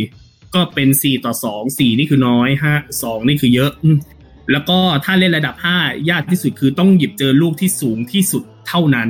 [0.55, 3.73] ก็เป็นสี่ต่อสองสี่นี่คือน้อยห้าสองนี่คือเยอะ
[4.53, 5.79] แล้วก็ถ้าเล่นระดับห้า
[6.11, 9.09] ยากที่สุดคือต้องหยิบเจอลูกที่สูงที่สุดเท่านั้น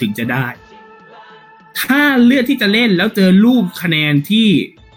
[0.00, 0.46] ถึงจะได้
[1.80, 4.48] ถ้าเลือกที่จะเล่นแล้วเจอลูกคะแนนที่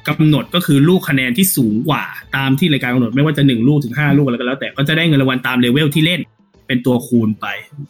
[0.08, 2.04] กำหนดก็คือลูกคะแนนที่สูงกว่า
[2.36, 6.19] ตามที่รายการกำหนดไม่ว่าจะหนึ่งลูกถึงห้าลูกอะไรก็แล้ว แต่ก็จะได้เงินรางวัลตามเลเวลที่เล่น
[6.67, 7.45] เป็นตัวคูณไป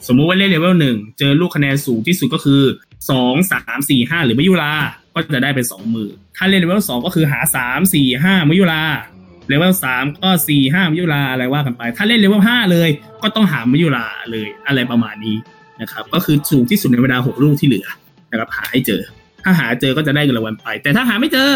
[0.07, 2.62] สมมุติว่าเล่นเลเวลหนึ่งเจอลูกคะแนนสูงที่สุดก็คือ
[3.09, 4.73] สองสามสี่ห้าหรือมยุรา
[5.13, 8.83] ก็จะได้เป็นสองหมื่นถ้าเล่น level สองก็คือหาสามสี่ห้ามยุรา
[9.47, 12.89] level สามก็สี่ห้ามยุราอะไรว่ากันไป ถ้าเล่นเลเวลห้าเลย
[13.23, 15.36] ก็ต้องหาไม่ยุราเลยอะไรประมาณนี้
[15.81, 17.88] นะครับ ก็คือสูงที่สุดในเวลาหกลูกที่เหลือ
[18.31, 19.01] นะครับหาให้เจอ
[19.43, 21.49] ถ้าหาเจอก็จะได้เงินรางวัลไป แต่ถ้าหาไม่เจอ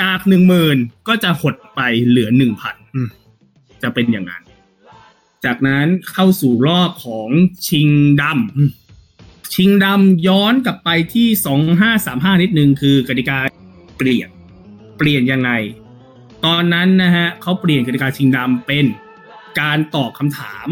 [0.00, 0.76] จากหนึ่งหมื่น
[1.08, 2.76] ก็จะหดไปเหลือหนึ่งพัน
[3.82, 4.41] จะเป็นอย่างนั้น
[5.44, 7.28] จากนั้นเข้าสู่รอบของ
[7.68, 7.88] ชิง
[8.22, 13.38] ดำชิงดำย้อนกลับไปที่สองห้าสามห้านิดนึงคือกติกา
[13.98, 14.28] เปลี่ยน
[14.98, 15.50] เปลี่ยนยังไง
[16.44, 18.84] ตอนนั้นนะฮะเขาเปลี่ยนกติกาชิงดำเป็น
[19.60, 20.66] การตอบคำถาม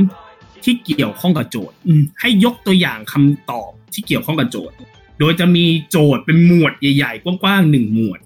[0.65, 1.77] ที่เกี่ยวข้องกับโจทย์
[2.21, 4.77] ให้ยกตัวอย่างคำตอบที่เกี่ยวข้องกับโจทย์
[5.19, 8.19] โดยจะมีโจทย์เป็นหมวดใหญ่ ๆ กว้างๆหนึ่งหมวด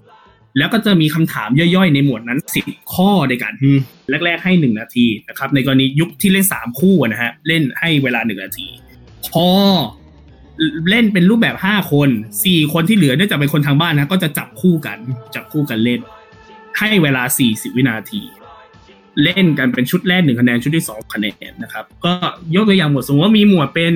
[0.57, 3.53] แล้วก็จะมีคำถามย่อยๆ ในหมวดนั้นสิบข้อด้วยกัน
[4.25, 8.67] แรกๆให้หนึ่งนาทีนะครับ ในกรณียุคที่เล่นสามคู่นะฮะ เล่นให้เวลาหนึ่งนาที
[9.33, 9.49] พอ
[10.89, 12.09] เล่นเป็นรูปแบบห้าคน
[12.45, 14.97] สี่คนที่เหลือเนื่องจากเป็นคนทางบ้านนะ ก็จะจับคู่กัน
[15.35, 16.01] จับคู่กันเล่น
[16.79, 18.21] ให้เวลาสี่สิบวินาที
[19.23, 22.13] เล่นกันเป็นชุดแรกหนึ่งคะแนน ชุดที่สองคะแนนนะครับ ก็
[22.55, 23.93] ยกตัวอย่างหมวดสมมติว่ามีหมวดเป็น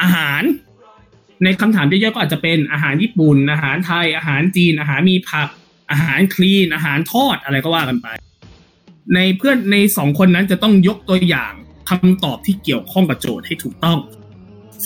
[0.00, 0.42] อาหาร
[1.44, 5.48] ในคำถามเยอะๆก็อาจจะเป็นอาหารญี่ปุ่น อาหารไทย อาหารจีน อาหารมีผัก
[5.90, 8.08] อาหารคลีน อาหารทอดอะไรก็ว่ากันไป
[9.14, 11.52] ในเพื่อนในสองคนนั้นจะต้องยกตัวอย่าง
[11.90, 13.98] คำตอบที่เกี่ยวข้องกับโจทย์ให้ถูกต้อง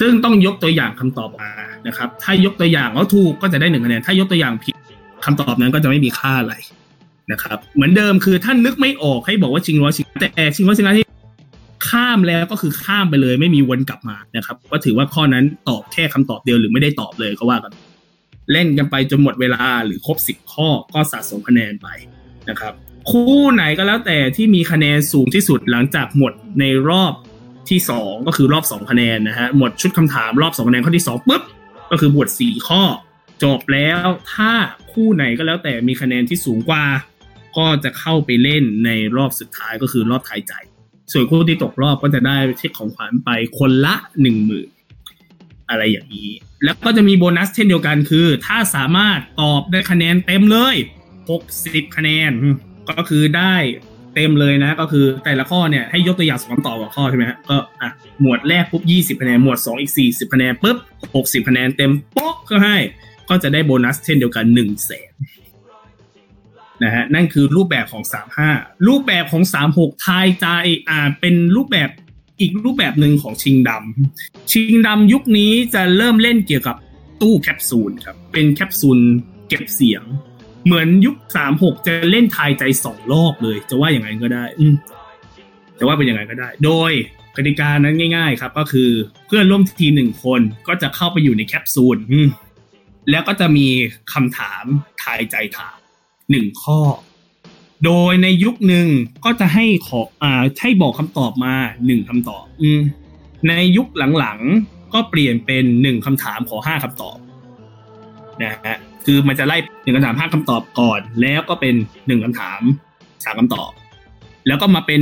[0.00, 1.50] ซึ่งต้องยกตัวอย่างคำตอบมา
[1.86, 4.74] นะครับ ถ้ายกตัวอย่างแล้วถูกก็จะได้หนึ่งคะแนน ถ้ายกตัวอย่างผิด
[5.24, 6.54] คำตอบนั้นก็จะไม่มีค่าอะไร
[7.32, 11.03] นะครับ เหมือนเดิมคือท่านนึกไม่ออกให้บอกว่าชิงร้อยชิงแต่ชิงร้อยชิงล้านที่
[11.88, 17.72] ข้ามแล้วก็คือข้ามไปเลย ไม่มีวนกลับมานะครับ ก็ถือว่าข้อนั้นตอบแค่คำตอบเดียวหรือไม่ได้ตอบเลยก็ว่ากัน
[18.52, 21.88] เล่นกันไปจนหมดเวลาหรือครบสิบข้อก็สะสมคะแนนไป
[22.50, 22.72] นะครับ
[23.10, 27.12] คู่ไหนก็แล้วแต่ที่มีคะแนนสูงที่สุดหลังจากหมดในรอบ
[27.68, 31.42] ที่สองก็คือรอบสองคะแนนนะฮะหมดชุดคำถามรอบสองคะแนนข้อที่สองปุ๊บ
[31.90, 32.82] ก็คือบวชสี่ข้อ
[33.44, 34.52] จบแล้วถ้า
[34.92, 36.84] คู่ไหนก็แล้วแต่มีคะแนนที่สูงกว่า
[37.56, 40.52] ก็จะเข้าไปเล่นในรอบสุดท้ายก็คือรอบทายใจ
[41.12, 44.68] ส่วนคู่ที่ตกรอบก็จะได้เช็คของขวัญไปคนละหนึ่งหมื่น
[45.70, 46.30] อะไรอย่างนี้
[46.64, 50.76] แล้วก็จะมีโบนัสเช่นเดียวกันคือ ถ้าสามารถตอบได้คะแนนเต็มเลย
[51.36, 52.32] 60คะแนน
[52.90, 53.54] ก็คือได้
[54.14, 57.90] เต็มเลยนะ ก็คือแต่ละข้อเนี่ยให้ยกตัวอย่างสองคำตอบกับข้อใช่ไหมฮะก็อะ
[58.20, 58.82] หมวดแรกปุ๊บ
[59.16, 60.76] 20คะแนนหมวด 2 อีก 40คะแนนปุ๊บ
[61.40, 62.76] 60คะแนนเต็มโป๊ะก็ให้
[63.28, 65.12] ก็จะได้โบนัสเช่นเดียวกัน1นึ่งแสน
[66.84, 68.04] นะฮะนั่นคือรูปแบบของ
[68.44, 69.42] 35 รูปแบบของ
[69.74, 70.46] 36 ทายใจ
[70.88, 71.90] อ่าเป็นรูปแบบ
[72.40, 76.76] อีกรูปแบบหนึ่งของชิงดำชิงดำยุคนี้จะเริ่มเล่นเกี่ยวกับ
[77.20, 78.98] ตู้แคปซูลครับเป็นแคปซูล
[79.48, 80.02] เก็บเสียง
[80.66, 81.16] เหมือนยุค
[81.52, 84.64] 36 จะเล่นทายใจสองรอบเลย จะว่าอย่างไรก็ได้ อื
[85.78, 86.92] จะว่าเป็นยังไงก็ได้ โดย
[87.36, 88.90] กติกานั้นง่าย ๆ ครับ ก็คือ
[89.26, 91.98] เพื่อนร่วมทีมหนึ่งคนก็จะเข้าไปอยู่ในแคปซูล
[93.10, 93.66] แล้วก็จะมี
[94.12, 94.64] คำถาม
[95.02, 95.76] ทายใจถาม
[96.30, 96.80] หนึ่งข้อ
[97.84, 98.86] โดยในยุคหนึ่ง
[99.24, 101.54] ก็จะให้ขออ่าให้บอกคำตอบมา
[101.86, 102.80] หนึ่งคำตอบ อืม
[103.48, 107.16] ในยุคหลังๆก็เปลี่ยนเป็นหนึ่งคำถามขอห้าคำตอบ
[108.42, 111.74] นะฮะคือมันจะไล่หนึ่งคำถามห้าคำตอบก่อน แล้วก็เป็น
[112.06, 112.60] หนึ่งคำถาม
[113.24, 113.70] สามคำตอบ
[114.46, 115.00] แล้วก็มาเป็น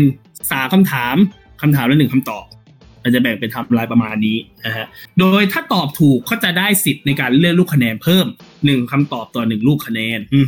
[0.50, 1.16] สามคำถาม
[1.62, 2.44] คำถามละหนึ่งคำตอบ
[3.02, 4.86] มันจะแบ่งเป็นทำลายประมาณนี้นะฮะ
[5.18, 8.26] โดยถ้าตอบถูกก็จะได้สิทธิ์ในการเลื่อนลูกคะแนนเพิ่ม
[8.66, 10.38] หนึ่งคำตอบต่อหนึ่งลูกคะแนนอื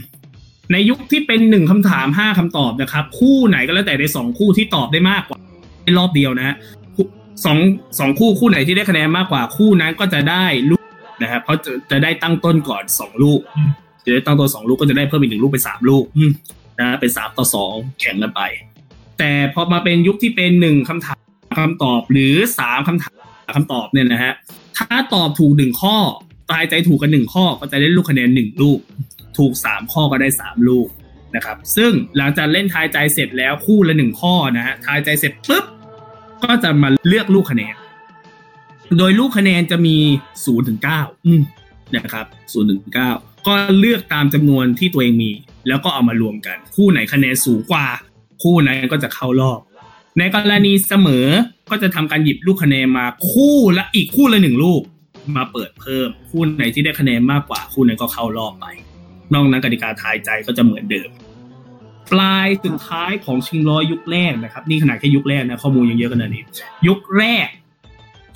[0.73, 5.39] ในยุคที่เป็นหนึ่งคำถามห้าคำตอบนะครับ คู่ไหนก็แล้วแต่ในสองคู่ที่ตอบได้มากกว่า
[5.85, 6.57] ในรอบเดียวนะฮะ
[7.45, 7.59] สอง
[7.99, 10.85] สองคู่คู่ไหนที่ได้คะแนนมากกว่าคู่นั้นก็จะได้ลูก
[11.23, 13.41] นะครับเพราะจะจะได้ตั้งต้นก่อนสองลูก
[14.05, 16.05] จะได้ตั้งตัวสองลูกก็จะได้เพิ่มอีกหนึ่งลูกเป็นสามลูก
[16.81, 18.41] นะเป็นสามต่อสองแข่งกันไป
[19.19, 21.19] แต่พอมาเป็นยุคที่เป็นหนึ่งคำถาม
[21.59, 23.15] คำตอบหรือสามคำถาม
[23.57, 24.33] คำตอบเนี่ยนะฮะ
[24.77, 25.97] ถ้าตอบถูกหนึ่งข้อ
[26.51, 28.79] ตายใจถูกกันหนึ่งข้อก็จะได้ลูกคะแนนหนึ่งลูก
[29.39, 30.89] ถูกสามข้อก็ได้สามลูก
[31.37, 35.65] นะครับ ซึ่งหลังจากเล่นทายใจเสร็จแล้วคู่ละหนึ่งข้อนะฮะทายใจเสร็จปุ๊บ
[36.45, 37.75] ก็จะมาเลือกลูกคะแนน
[38.99, 39.97] โดยลูกคะแนนจะมี
[40.45, 41.01] ศูนย์ถึงเก้า
[41.97, 43.11] นะครับศูนย์ถึงเก้า
[43.47, 45.31] ก็เลือกตามจำนวนที่ตัวเองมี
[45.69, 47.87] แล้วก็เอามารวมกัน คู่ไหนคะแนนสูงกว่า
[48.43, 49.61] คู่นั้นก็จะเข้ารอบ
[50.19, 51.27] ในกรณีเสมอ
[51.71, 54.83] ก็จะทำการหยิบลูกคะแนนมาคู่ละอีกคู่ละหนึ่งลูก
[55.37, 58.67] มาเปิดเพิ่มคู่ไหนที่ได้คะแนนมากกว่าคู่นั้นก็เข้ารอบไป
[59.33, 61.11] นอกนั้นกติกาทายใจก็จะเหมือนเดิม
[62.13, 66.43] ปลายสุดท้ายของชิงร้อยยุคแรกนะครับ นี่ขนาดแค่ยุคแรกนะข้อมูลยังเยอะขนาดนี้
[66.87, 67.49] ยุคแรก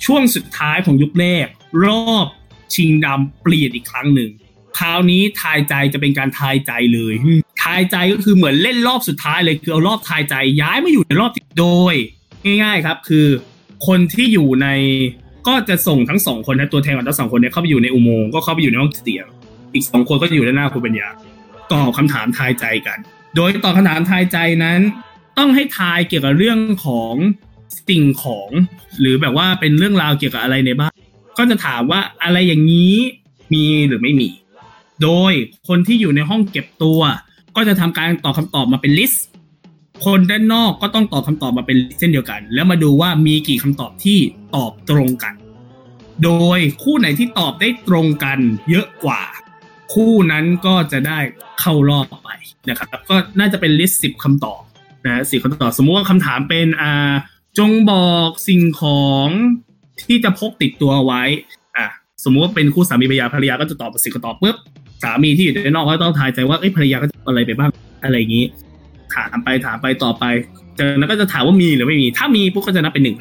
[0.05, 1.47] ช่วงสุดท้ายของยุคแรก
[1.85, 2.27] รอบ
[2.75, 4.31] ชิงดำเปลี่ยนอีกครั้งหนึ่ง
[4.79, 7.13] คราวนี้ทายใจจะเป็นการทายใจเลย
[7.63, 11.95] ทายใจก็คือเหมือนเล่นรอบสุดท้ายเลยคือเอารอบทายใจย้ายมาอยู่ในรอบโดย
[12.63, 13.27] ง่าย ๆครับ คือ
[13.87, 14.67] คนที่อยู่ใน
[15.47, 19.25] ก็จะส่งทั้งสองคนนะตัวแทนของทั้งสองคนเนี่ยเข้าไปอยู่ในอุโมงค์ก็เข้าไปอยู่ในห้องเสียง
[19.73, 21.07] อีกสองคนก็อยู่ด้านหน้าคุณปัญญา
[21.71, 22.97] ตอบคำถามทายใจกัน
[23.35, 24.79] โดยตอบคำถามทายใจนั้น
[25.37, 27.13] ต้องให้ทายเกี่ยวกับเรื่องของ
[27.89, 28.49] สิ่งของ
[28.99, 30.93] หรือแบบว่าเป็นเรื่องราวเกี่ยวกับอะไรในบ้าน
[31.37, 32.95] ก็จะถามว่าอะไรอย่างนี้
[33.53, 34.29] มีหรือไม่มี
[35.03, 35.33] โดย
[35.67, 37.01] คนที่อยู่ในห้องเก็บตัว
[37.55, 39.25] ก็จะทำการตอบคำตอบมาเป็น list
[40.05, 44.17] คนด้านนอกก็ต้องตอบคำตอบมาเป็น list เช่นเดียวกัน แล้วมาดูว่ามีกี่คำตอบที่
[44.55, 45.33] ตอบตรงกัน
[46.23, 49.21] โดยคู่ไหนที่ตอบได้ตรงกันเยอะกว่า
[49.93, 51.19] คู่นั้นก็จะได้
[51.59, 52.29] เข้ารอบไป
[52.69, 54.61] นะครับ ก็น่าจะเป็นลิสต์สิบคำตอบ
[55.05, 57.13] นะสิบคำตอบสมมุติว่าคำถามเป็นอ่า
[57.57, 59.27] จงบอกสิ่งของ
[60.03, 61.23] ที่จะพกติดตัวไว้
[61.77, 61.87] อะ
[62.23, 64.55] สมมุติว่าเป็นคู่สามีภรรยาภรรยาก็จะตอบสิบคำตอบปุ๊บ
[65.03, 67.69] สามีที่อยู่ด้านนอกก็ต้องทายใจว่าเอ้ยภรรยาก็จะอะไรไปบ้าง
[68.03, 68.45] อะไรอย่างนี้
[69.15, 70.25] ถามไปถามไปต่อไป
[70.77, 73.17] จากนั้นก็จะถามว่ามีหรือไม่มี ถ้ามีปุ๊บก็จะนับเป็นหนึ่ง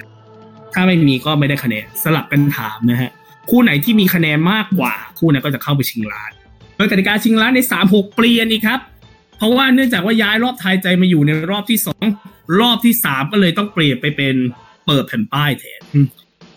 [0.74, 3.10] ถ้าไม่มีก็ไม่ได้คะแนนสลับกันถามนะฮะ
[3.50, 6.30] คู่ไหนที่มีคะแนนมากกว่า คู่นั้นก็จะเข้าไปชิงล้าน
[6.76, 8.80] โดยกติกาชิงล้านในสามหกเปลี่ยนอีกครับ
[9.36, 12.04] เพราะว่าเนื่องจากว่าย้ายรอบทายใจมาอยู่ในรอบที่สอง
[12.60, 14.34] รอบที่สามก็เลยต้องเปลี่ยนไปเป็น
[14.86, 15.82] เปิดแผ่นป้ายแทน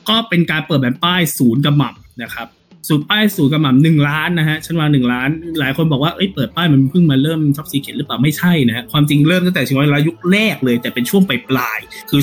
[0.10, 2.48] ก็เป็นการเปิดแผ่นป้ายศูนย์กระหม่ำนะครับ
[2.88, 12.22] ศูนย์ป้ายศูนย์กระหม่ำหนึ่งล้านนะฮะฉันว่าหนึ่งล้าน หลายคนบอกว่าเอ้ยเปิดป้ายมันเพิ่งมาเริ่มท็อปซีเข็หรือเปล่าไม่ใช่นะฮะความจริงเริ่มตั้งแต่ชิงร้อยล้านยุคแรกเลย แต่เป็นช่วงปลายปลายๆคือ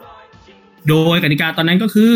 [0.00, 2.14] 2536 โดยกติกาตอนนั้นก็คือ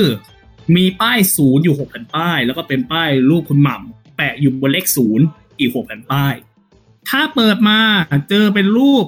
[0.76, 5.24] มีป้ายศูนย์อยู่หกแผ่นป้าย แล้วก็เป็นป้ายรูปคุณหม่ำแปะอยู่บนเลขศูนย์
[5.58, 6.34] อีกหกแผ่นป้าย
[7.08, 7.78] ถ้าเปิดมา
[8.28, 9.04] เจอเป็นรูป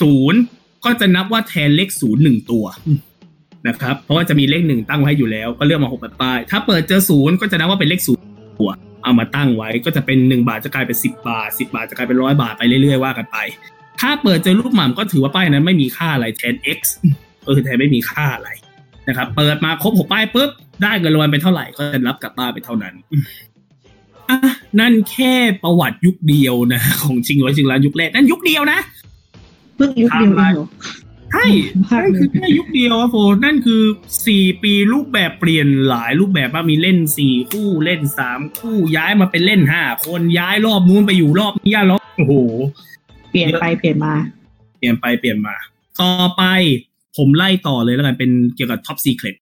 [0.00, 0.40] ศูนย์
[0.84, 2.64] ก็จะนับว่าแทนเลขศูนย์หนึ่งตัว
[3.68, 8.22] นะครับ เพราะว่าจะมีเลขหนึ่งตั้งไว้อยู่แล้วก็เลือกมาหกแผ่นป้าย ถ้าเปิดเจอศูนย์ก็จะนับว่าเป็นเลขศูนย์
[8.58, 8.72] ตัว
[9.04, 13.36] เอามาตั้งไว้ก็จะเป็นหนึ่งบาทจะกลายเป็นสิบบาทสิบาทจะกลายเป็นร้อยบาทไปเรื่อยๆว่ากันไป
[14.00, 16.80] ถ้าเปิดเจอรูปหม่ำก็ถือว่าป้ายนั้นไม่มีค่าอะไรแทน x
[17.46, 18.48] ก็คือแทนไม่มีค่าอะไร
[19.08, 20.50] นะครับ เปิดมาครบหกป้ายปุ๊บ
[20.82, 22.94] ได้เงินรางวัลไปเท่าไหร่ก็จะรับกลับบ้านไปเท่านั้น
[24.28, 24.38] อะ
[24.80, 28.78] นั่นแค่ประวัติยุคเดียวนะ ของชิงร้อยชิงล้านยุคแรกนั่นยุคเดียวนะ
[29.76, 30.32] เพิ่งยุคเดียว
[31.34, 31.48] ใช่
[31.88, 33.82] ใช่คือแค่ยุคเดียวอะโฟนั่นคือ
[34.26, 42.34] สี่ปีรูปแบบเปลี่ยนหลายรูปแบบว่ามีเล่นสี่คู่เล่นสามคู่ย้ายมาเป็นเล่นห้าคนย้ายรอบนู้นไปอยู่รอบนี้ย้ายรอบโอ้โห
[43.30, 44.14] เปลี่ยนไปเปลี่ยนมา
[44.78, 45.54] เปลี่ยนไปเปลี่ยนมา
[46.00, 46.42] ต่อไป
[47.16, 49.36] ผมไล่ต่อเลยแล้วกันเป็นเกี่ยวกับ Top Secret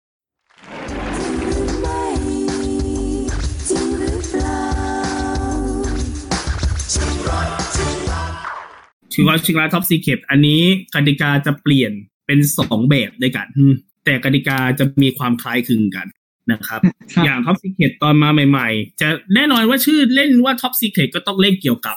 [9.18, 10.62] ชิงร้อยชิงล้าน Top Secret อันนี้
[10.94, 11.92] กติกาจะเปลี่ยน
[12.26, 16.06] เป็นสองแบบด้วยกันอืมแต่กติกาจะมีความคล้ายคลึงกัน
[16.52, 16.80] นะครับ
[17.12, 21.96] ครับ อย่าง Top Secret ตอนมาใหม่ ๆ จะแน่นอนว่าชื่อเล่นว่า Top Secret ก็ต้องเล่นเกี่ยวกับ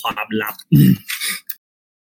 [0.00, 0.54] ความลับ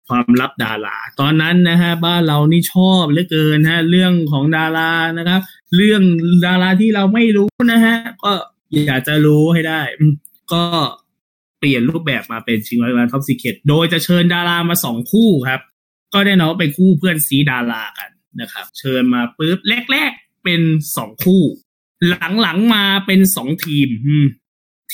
[0.07, 5.41] ความลับดารา ตอนนั้นนะฮะ บ้านเรานี่ชอบเหลือเกินฮะ เรื่องของดารานะครับ
[5.75, 6.01] เรื่อง
[6.45, 8.31] ดาราที่เราไม่รู้นะฮะ ก็
[8.87, 10.13] อยากจะรู้ให้ได้อืม
[10.53, 10.63] ก็
[11.04, 15.61] เปลี่ยนรูปแบบมาเป็นชิงร้อยล้าน Top Secret โดยจะเชิญดารามาสองคู่ครับ
[16.13, 18.09] ก็แน่นอนว่าเป็นคู่เพื่อนซี้ดารากัน
[18.41, 19.59] นะครับ เชิญมาปุ๊บ
[19.91, 20.61] แรกๆเป็น
[20.97, 21.43] สองคู่
[22.41, 23.89] หลังๆมาเป็นสองทีม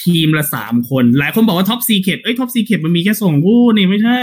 [0.03, 4.19] ทีมละสามคน หลายคนบอกว่า Top Secret เอ้ย Top Secret มันมีแค่สองคู่นี่ไม่ใช่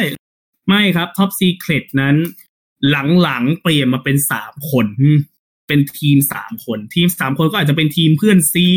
[0.69, 2.17] ไม่ครับ Top Secret นั้น
[3.23, 5.03] หลังๆเปลี่ยนมาเป็นสามคนอ
[5.69, 8.69] เป็นทีมสามคนทีมสามคนก็อาจจะเป็นทีมเพื่อนซี้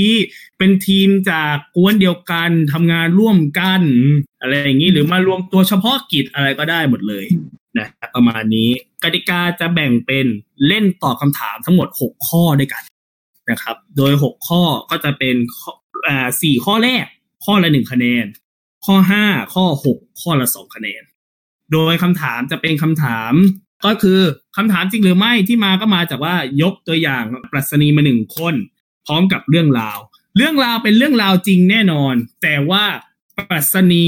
[0.59, 3.81] เป็นทีมจากก๊วนเดียวกันทำงานร่วมกัน
[4.41, 7.25] อะไรอย่างนี้หรือมารวมตัวเฉพาะกิจอะไรก็ได้หมดเลย
[7.77, 8.69] นะประมาณนี้
[9.03, 10.25] กติกาจะแบ่งเป็น
[10.67, 12.83] เล่นตอบคำถามทั้งหมด6ข้อด้วยกัน
[13.49, 15.71] นะครับ โดย6ข้อก็จะเป็นข้อ
[16.07, 17.05] อ่าสี่ข้อแรก
[17.45, 18.25] ข้อละหนึ่งคะแนน
[18.85, 21.03] ข้อ5ข้อ6ข้อละสองคะแนน
[21.73, 23.33] โดยคำถามจะเป็นคำถาม
[23.85, 24.19] ก็คือ
[24.57, 28.55] คำถามจริงหรือไม่ที่มาก็มาจากว่ายกตัวอย่างปรัชนีมาหนึ่งคน
[29.05, 29.97] พร้อมกับเรื่องราว
[30.37, 32.83] เรื่องราวเป็นเรื่องราวจริงแน่นอน แต่ว่า
[33.49, 34.07] ปรัชนี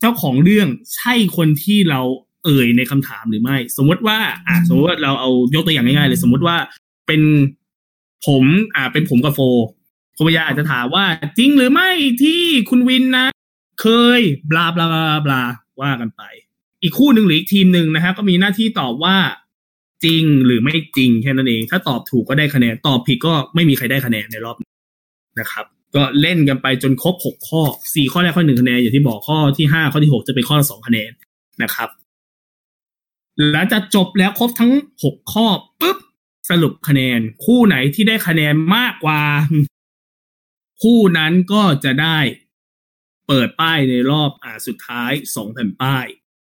[0.00, 2.00] เจ้าของเรื่องใช่คนที่เรา
[2.44, 4.18] เอ่ยในคำถามหรือไม่ สมมติว่า
[4.48, 6.56] อะสมมติว่าเราเอายกตัวอย่างง่ายๆเลย สมมติว่า
[7.06, 7.22] เป็น
[8.26, 9.40] ผมอ่าเป็นผมกับโฟ
[10.16, 11.04] คุณปยาอาจจะถามว่า
[11.38, 11.90] จริงหรือไม่
[12.22, 13.26] ที่คุณวินนะ
[13.80, 13.86] เค
[14.18, 14.88] ยบลาบลา
[15.26, 15.42] บลา
[15.80, 16.22] ว่ากันไป
[16.82, 19.16] อีกคู่หนึ่งหรืออีกทีมหนึ่งนะฮะก็มีหน้าที่ตอบว่า
[20.04, 24.64] จริงหรือไม่จริงแค่นั้นเอง ถ้าตอบถูกก็ได้คะแนน ตอบผิดก็ไม่มีใครได้คะแนนในรอบน
[25.40, 25.66] นะครับ
[25.96, 27.62] ก็เล่นกันไปจนครบหกข้อ
[27.94, 31.10] สี่ข้อแรกข้อหนึ่งคะแนนอย่างที่บอกข้อที่ห้าข้อที่หกจะเป็นข้อละสองคะแนน
[31.62, 31.88] นะครับ
[33.52, 34.72] หลังจากจบแล้วครบทั้ง
[35.04, 35.46] หกข้อ
[35.80, 35.98] ปุ๊บ
[36.50, 39.22] สรุปคะแนน คู่ไหนที่ได้คะแนนมากกว่า
[40.82, 42.18] คู่นั้นก็จะได้
[43.26, 46.06] เปิดป้ายในรอบอ่าสุดท้ายสองแผ่นป้าย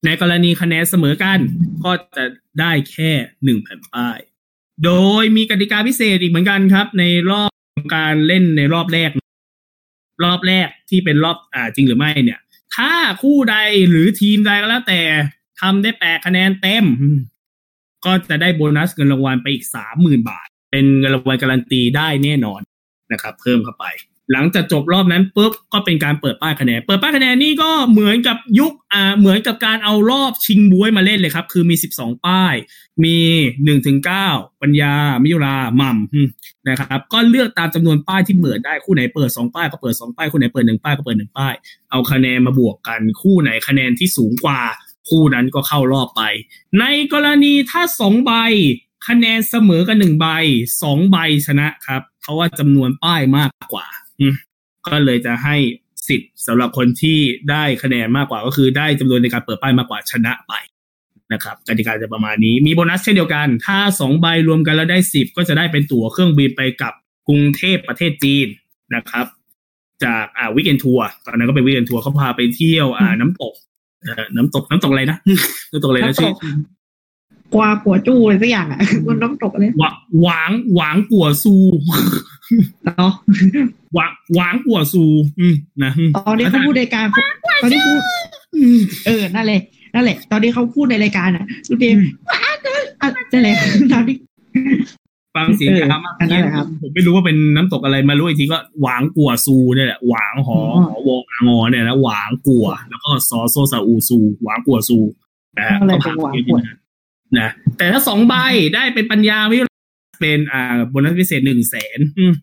[0.05, 1.39] ในกรณีคะแนนเสมอกัน
[1.85, 2.25] ก็จะ
[2.61, 3.11] ได้แค่
[3.45, 4.19] หนึ่งแผ่นป้าย
[4.85, 7.51] โดยมีกติกาพิเศษอีกเหมือนกันครับ ในรอบ
[7.97, 9.11] การเล่นในรอบแรก
[10.25, 12.41] รอบแรกที่เป็นรอบอ่าจริงหรือไม่เนี่ย
[12.77, 13.57] ถ้าคู่ใด
[13.91, 15.01] หรือทีมใดก็แล้วแต่
[15.61, 16.85] ทำได้แปดคะแนนเต็ม
[18.05, 22.61] ก็จะได้โบนัสเงินรางวัลไปอีกสามหมื่นบาท เป็นเงินรางวัลการันตีได้แน่นอน
[23.13, 23.85] นะครับ เพิ่มเข้าไป
[24.33, 32.55] หลังจากจบรอบนั้นปุ๊บก็เป็นการเปิดป้ายคะแนน เปิดป้ายคะแนนนี่ก็เหมือนกับยุคอ่าเหมือนกับการเอารอบชิงบวยมาเล่นเลยครับ คือมีสิบสองป้าย
[33.05, 33.19] มี
[33.65, 34.29] หนึ่งถึงเก้า
[34.63, 36.29] ปัญญา มิยุราหม่ำอืม
[36.69, 41.55] นะครับ ก็เลือกตามจำนวนป้ายที่เปิดได้คู่ไหนเปิดสองป้ายก็เปิดสองป้ายคู่ไหนเปิดหนึ่งป้ายก็เปิดหนึ่งป้าย
[41.91, 44.61] เอาคะแนนมาบวกกันคู่ไหนคะแนนที่สูงกว่า
[45.09, 46.23] คู่นั้นก็เข้ารอบไป
[46.79, 48.33] ในกรณีถ้าสองใบ
[49.09, 50.27] คะแนนเสมอกันหนึ่งใบ
[50.83, 53.87] สองใบชนะครับ เพราะว่าจำนวนป้ายมากกว่า
[54.87, 55.57] ก็เลยจะให้
[56.09, 57.19] สิทธิ์สำหรับคนที่
[57.51, 60.53] ได้คะแนนมากกว่าก็คือได้จำนวนในการเปิดป้ายมากกว่าชนะไป
[61.33, 66.93] นะครับกติกาจะประมาณนี้มีโบนัสเช่นเดียวกัน ถ้าสองใบรวมกันแล้วได้สิบก็จะได้เป็นตั๋วเครื่องบินไปกับ
[67.29, 68.47] กรุงเทพประเทศจีน
[68.95, 69.27] นะครับ
[70.05, 73.55] จากอ่าวิกเอนทัวร์ตอนนั้นก็เป็นวิกเอนทัวร์เขาพาไปเที่ยวอ่าน้ำตก
[74.03, 75.19] เอ่อน้ำตกน้ำตกอะไรนะ
[75.71, 76.37] น้ำตกอะไรนะน้ำตชื่อก
[77.55, 79.91] กวากัวจู้อะไรสักอย่างอะมันน้ำตกเลยหวา
[80.23, 81.55] หวางหวางกัวซู
[82.85, 83.13] เนาะ
[83.95, 85.05] หวางหวางกัวซู
[85.41, 87.07] อืมนะตอนนี้เขาพูดในการ
[87.63, 88.01] ตอนที่พูด
[88.57, 89.61] อืมเออนั่นเลย
[89.95, 91.99] นั่นแหละ ตอนนี้เขาพูดในรายการอะลูกเดม
[92.31, 93.57] ว้าเกินอะนั่นแหละ
[93.93, 94.17] ตอนนี้
[95.37, 104.99] ฟังเสียงเออครับมากนั่นแหละครับผมไม่รู้ว่าเป็นน้ำตกอะไรมารู้อีกทีก็หวางกัวซูเนี่ยแหละหวางหออ๋อหอวงอางอเนี่ยนะหวางกัว แล้วก็ซอโซซาอูซูหวางกัวซู
[105.59, 106.77] นะฮะอะไรก็เป็ผ่านนหวางเกณฑ์กัวนะ
[107.39, 108.35] นะแต่ถ้าสองใบ
[108.75, 109.59] ได้เป็นปัญญาวิ
[110.19, 112.35] เป็นอ่าโบนัสพิเศษหนึ่งแสนอืม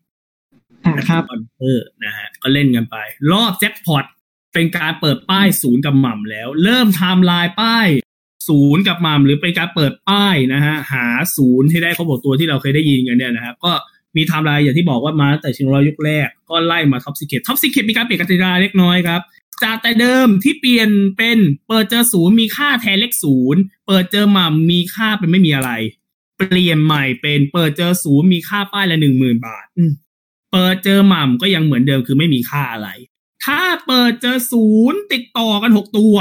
[0.85, 2.95] อ่าครับคอนเตอร์นะฮะก็เล่นกันไป
[3.31, 4.05] รอบแจ็คพอต
[4.53, 7.87] เป็นการเปิดป้ายศูนย์กับหม่ำแล้ว เริ่มไทม์ไลน์ป้าย
[8.49, 11.05] ศูนย์กับหม่ำหรือเป็นการเปิดป้ายนะฮะหา
[11.35, 13.71] ศูนย์ให้ได้ครบหมดตัวที่เราเคยได้ยินกันเนี่ยนะฮะก็
[14.17, 19.21] มีไทม์ไลน์อย่างที่บอกว่ามาตั้งแต่ชิงร้อยยุคแรก ก็ไล่มา Top Secret Top Secret มีการเปลี่ยนกติกาเล็กน้อยครับ
[19.63, 25.71] จากแต่เดิมที่เปลี่ยนเป็นเปิดเจอศูนย์มีค่าแทนเลขศูนย์เปิดเจอหม่ำมีค่าเป็นไม่มีอะไร
[26.49, 29.65] เปลี่ยนใหม่เป็นเปิดเจอศูนย์มีค่าป้ายละหนึ่งหมื่นบาท
[30.51, 32.89] เปิดเจอหม่ำก็ยังเหมือนเดิมคือไม่มีค่าอะไร
[33.45, 36.15] ถ้าเปิดเจอศูนย์ติดต่อกันหกตัว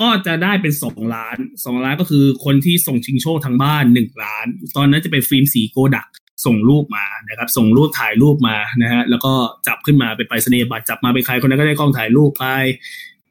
[0.00, 6.06] ก็จะได้เป็นสองล้านสองล้านก็คือคนที่ส่งชิงโชคทางบ้านหนึ่งล้าน ตอนนั้นจะเป็นฟิล์มสีโกดัก
[6.46, 9.32] ส่งรูปมานะครับ ส่งรูปถ่ายรูปมานะฮะแล้วก็
[9.66, 12.46] จับขึ้นมาเป็นไปรษณียบัตรจับมาเป็นใครคนนั้นก็ได้กล้องถ่ายรูปไป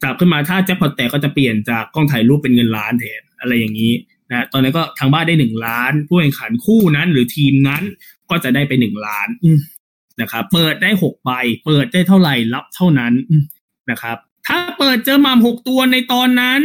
[0.03, 3.93] จับขึ้นมาถ้าแจ็คพอตแตกก็จะเปลี่ยนจากกล้องถ่ายรูปเป็นเงินล้านแทนอะไรอย่างนี้
[4.31, 7.83] นะตอนนั้นก็ทางบ้านได้หนึ่งล้าน ผู้แข่งขันคู่นั้น หรือทีมนั้น
[8.29, 9.59] ก็จะได้ไปหนึ่งล้านอืม
[10.21, 11.31] นะครับเปิดได้หกใบ
[11.65, 13.43] เปิดได้เท่าไหร่รับเท่านั้นอืม
[13.91, 16.61] นะครับ ถ้าเปิดเจอหมามหกตัวในตอนนั้น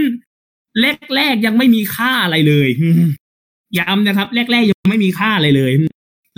[1.14, 3.10] แรกๆยังไม่มีค่าอะไรเลยอืม
[3.78, 5.72] ย้ำนะครับ แรกๆยังไม่มีค่าอะไรเลย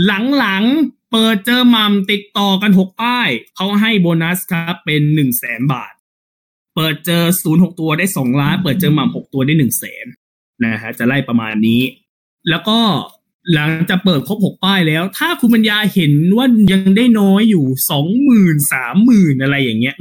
[0.07, 5.93] หลังๆเปิดเจอหมัมติดต่อกันหกป้ายเขาให้โบนัสครับเป็นหนึ่งแสนบาท
[6.75, 10.07] เปิดเจอศูนย์หกตัวได้สองล้าน เปิดเจอหม่ำหกตัวได้หนึ่งแสน
[10.63, 11.83] นะฮะจะไล่ประมาณนี้
[12.51, 12.79] แล้วก็
[13.55, 19.97] หลังจากเปิดครบหกป้ายแล้ว ถ้าคุณปัญญาเห็นว่ายังได้น้อยอยู่สองหมื่นสามหมื่นอะไรอย่างเงี้ย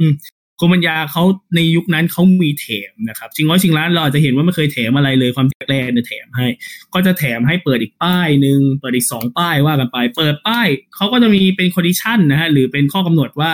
[0.60, 1.22] คุณปัญญาเขา
[1.56, 6.46] ในยุคนั้นเขามีแถมนะครับชิงร้อยชิงล้านเราอาจจะเห็นว่าไม่เคยแถมอะไรเลยความแรกเนี่ยแถมให้
[6.94, 13.52] ก็จะแถมให้เปิดอีกป้ายหนึ่งเปิดอีกสองป้ายว่ากันไป เปิดป้ายเขาก็จะมีเป็นคอนดิชันนะฮะหรือเป็นข้อกำหนดว่า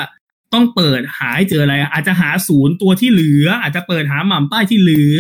[0.55, 5.19] ต้องเปิดหาให้เจออะไร อาจจะหาศูนย์ตัวที่เหลือ อาจจะเปิดหาหม่ำป้ายที่เหลือ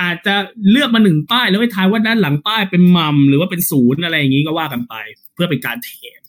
[0.00, 0.34] อาจจะ
[0.70, 4.94] เลือกมาหนึ่งป้ายแล้วไปทายว่าด้านหลังป้ายเป็นหม่ำหรือว่าเป็นศูนย์อะไรอย่างนี้ก็ว่ากันไป
[5.34, 6.20] เพื่อเป็นการเทรด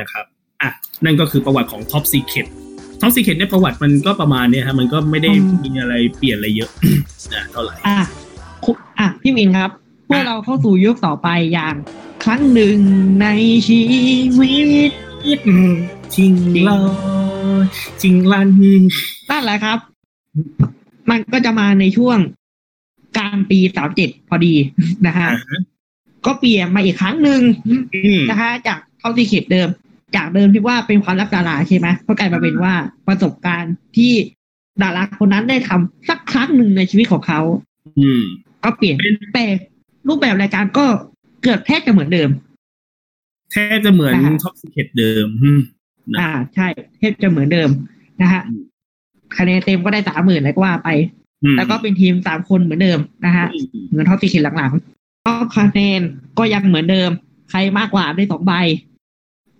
[0.00, 0.24] นะครับ
[0.62, 0.70] อะ
[1.04, 2.46] นั่นก็คือประวัติของ Top Secret
[3.00, 6.70] Top Secret เนี่ยประวัติมันก็ประมาณเนี้ยฮะมันก็ไม่ได้อืมมีอะไรเปลี่ยนอะไรเยอะ
[7.34, 7.98] นะเท่าไหร่อะ
[8.64, 9.70] คุอะพี่มินครับ
[10.06, 11.74] เมื่อเราเข้าสู่ยุคต่อไปอย่าง
[12.24, 12.78] ครั้งหนึ่ง
[13.22, 13.26] ใน
[13.68, 13.82] ชี
[14.38, 14.56] วิ
[14.88, 14.92] ต
[16.14, 16.34] ชิง
[16.68, 16.78] ลอ
[18.00, 18.48] ชิงลัน
[19.30, 19.78] นั่นแหละครับ
[21.10, 22.18] มันก็จะมาในช่วง
[23.16, 24.54] กลางปีสามเจ็ดพอดี
[25.06, 25.60] นะฮะอ่าฮะ
[26.26, 29.68] ก็เปลี่ยนมาอีกครั้งหนึ่งอืมนะคะ จากเข้าที่เขตเดิม
[30.16, 32.74] จากเดิมที่ว่าเป็นความรักดาราใช่ไหมก็กลายมาเป็นว่า
[33.06, 34.12] ประสบการณ์ที่
[34.82, 37.40] ดาราคนนั้นได้ทำสักครั้งหนึ่งในชีวิตของเขา
[37.98, 38.22] อืม
[38.64, 39.46] ก็เปลี่ยนเป็นแต่
[40.08, 40.86] รูปแบบรายการก็
[41.42, 42.30] เกือบแทบจะเหมือนเดิม
[43.52, 45.60] แทบจะเหมือนอ่า Top Secret เดิมอืม
[46.12, 46.66] นะอ่า ใช่
[46.98, 47.68] แทบจะเหมือนเดิม
[48.22, 48.62] นะฮะอืม
[49.36, 51.17] คะแนนเต็มก็ได้สามหมื่นอะไรก็ว่าไปอืม
[51.56, 56.00] แล้วก็เป็นทีมสามคนเหมือนเดิมนะฮะอืมเหมือน Top Secret หลังๆก็คะแนน
[56.38, 57.10] ก็ยังเหมือนเดิม
[57.50, 58.52] ใครมากกว่าได้สองใบ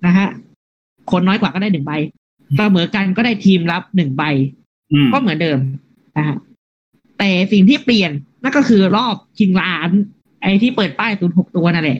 [0.06, 0.28] นะฮะ
[1.10, 1.92] คนน้อยกว่าก็ได้หนึ่งใบ
[2.56, 4.22] เสมอกันก็ได้ทีมรับหนึ่งใบ
[4.92, 5.58] อืมก็เหมือนเดิม
[6.16, 6.36] นะฮะ
[7.18, 8.10] แต่สิ่งที่เปลี่ยน
[8.42, 9.90] นั่นก็คือรอบชิงล้าน
[10.42, 11.98] ไอ้ที่เปิดป้ายศูนย์หกตัวนั่นแหละ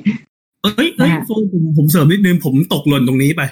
[0.63, 3.43] เอ้ยเอ้ยนะฮะโฟผมผมเสริมนิดนึงผมตกหล่นตรงนี้ไป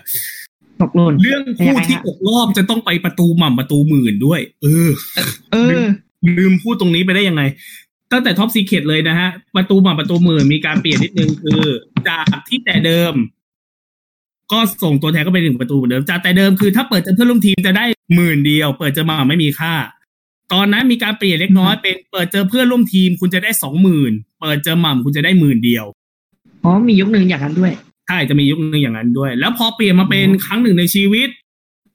[0.83, 4.91] ตกหล่นเรื่องคู่ที่ตกรอบจะต้องไปประตูหม่ำประตูหมื่นด้วย เออ
[5.53, 5.87] เออ
[6.39, 7.43] ลืมพูดตรงนี้ไปได้ยังไง
[8.13, 11.63] ตั้งแต่ท็อปซีเค t เลยนะฮะ ประตูหม่ำประตูหมื่นมีการเปลี่ยนนิดนึงคือ
[12.09, 13.15] จากที่แต่เดิม
[14.53, 17.85] ก็ส่งตัวแทนก็ไปหนึ่งประตูเหมือนเดิม จากแต่เดิมคือถ้าเปิดเจอเพื่อนร่วมทีมจะได้
[18.15, 19.75] หมื่นเดียว เปิดเจอหม่ำไม่มีค่า
[20.53, 25.85] ตอนนั้นมีการเปลี่ยนเล็กน้อยเป็นเปิดเจอเพื่อนร่วมทีม คุณจะได้สองหมื่นเปิดเจอหม่ำคุณจะได้หมื่นเดียว
[26.65, 27.73] อ๋อมียุคหนึ่งอย่างนั้นด้วย
[28.09, 31.29] ใช่จะมียุคนึงอย่างนั้นด้วย แล้วพอเปลี่ยนมาเป็นครั้งหนึ่งในชีวิต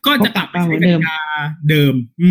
[0.06, 1.20] ก็จะกลับไปใช้กติกา
[1.70, 2.30] เดิม อื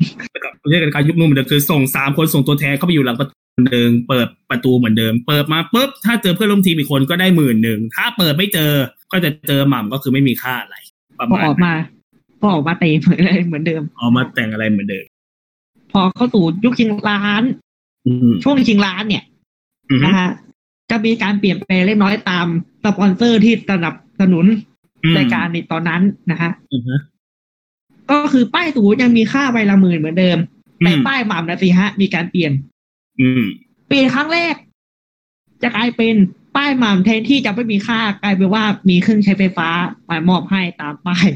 [0.00, 0.02] ม
[0.34, 8.70] จะกลับไปใช้กติกายุคนู้นเหมือนเดิมคือส่งสามคนส่งตัวแทนเข้าไปอยู่หลังประตูเหมือนเดิมเปิดประตูเหมือนเดิม เปิดมาปุ๊บถ้าเจอเพื่อนร่วมทีมอีกคนก็ได้หมื่นหนึ่งถ้าเปิดไม่เจอ
[9.12, 10.76] ก็จะเจอหม่ำก็คือไม่มีค่าอะไร
[11.18, 11.72] ประพอมาณออกมา
[12.40, 15.04] พอออกมาเตะเหมือนเลยเหมือนเดิมเอามาแต่งอะไรเหมือนเดิม
[15.92, 17.42] พอเข้าสู่ยุคชิงล้าน
[18.06, 19.24] อืมช่วงชิงล้านเนี่ย
[19.90, 20.30] อืมนะฮะ
[20.90, 22.46] จะมีการเปลี่ยนแปลงเล็กน้อยตาม
[22.84, 24.46] สปอนเซอร์ที่สนับสนุน
[25.16, 26.82] รายการในตอนนั้นนะฮะอืม
[28.10, 30.38] ก็คือป้ายสูงยังมีค่าใบละหมื่นเหมือนเดิม
[30.80, 32.52] แต่อืมป้ายหม่ำนะสิฮะ มีการเปลี่ยน
[33.20, 33.42] อืม
[33.86, 34.54] เปลี่ยนครั้งแรก
[35.62, 36.14] จะกลายเป็น
[36.56, 39.68] ป้ายหม่ำแทนที่จะไม่มีค่ากลายเป็นว่ามีเครื่องใช้ไฟฟ้า
[40.08, 41.26] มามอบให้ตามป้าย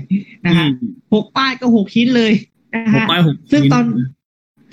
[0.47, 0.67] นะฮะ
[1.15, 2.33] หกป้ายก็หกชิ้นเลย
[2.75, 3.85] นะหกฮะป้ายหกซึ่งชิ้ตอน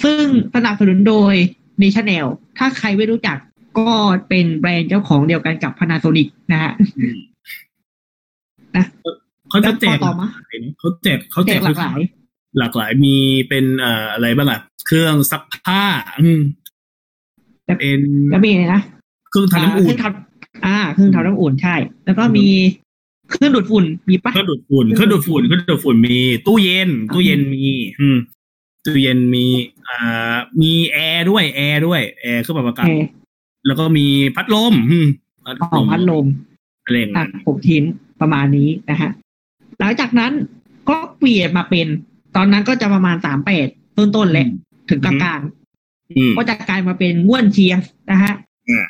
[0.03, 0.23] ซึ่ง
[0.55, 1.33] สนับสนุนโดย
[1.81, 2.25] n a t i o n a l
[2.57, 3.37] ถ้าใครไม่รู้จัก
[3.79, 3.91] ก็
[4.29, 7.17] เป็นแบรนด์เจ้าของเดียวกันกับ Panasonic นะฮะอืม
[8.75, 8.85] นะ
[9.51, 10.27] เขาจะแจกต่อมา
[10.79, 11.99] เขาแจกเขาแจแจกกหลากหลาย
[12.57, 13.15] หลากหลายมี
[13.49, 15.83] เป็นเอ่ออะไรบ้างล่ะเครื่องซักผ้า
[16.21, 16.41] อืม
[17.65, 17.99] แต่เป็น
[18.31, 18.81] แล้วมีอะไรนะ
[19.29, 21.75] เครื่องทำน้ำอุ่นเครื่องทำอ่าเครื่องทำน้ำอุ่นใช่
[22.05, 22.47] แล้วก็มี
[23.31, 27.65] เครื่องดูดฝุ่นมีปะเครื่องดูดฝุ่นเครื่องดูดฝุ่นเครื่องดูดฝุ่นมี ตู้เย็น ตู้เย็นมี
[27.99, 28.17] อืม
[28.85, 29.45] ตู้เย็นมี
[29.87, 33.03] อ่ามีแอร์ด้วยแอร์ด้วยแอร์เครื่องปรับอากาศเออ
[33.67, 35.07] แล้วก็มีพัดลม อืม
[35.45, 36.25] พัดของพัดลม
[36.85, 37.83] อะไรอย่างอะเงี้ยหกชิ้น
[38.21, 39.11] ประมาณนี้นะฮะ
[39.81, 40.31] หลังจากนั้น
[40.89, 41.87] ก็เปลี่ยนมาเป็น
[42.35, 43.67] ตอนนั้นก็จะประมาณสามแปด
[43.97, 44.47] ต้นๆแหละ
[44.89, 45.41] ถึงกลาง
[46.17, 47.77] อืมๆก็จะกลายมาเป็นง่วนเชียง
[48.11, 48.33] นะฮะ
[48.69, 48.83] อืม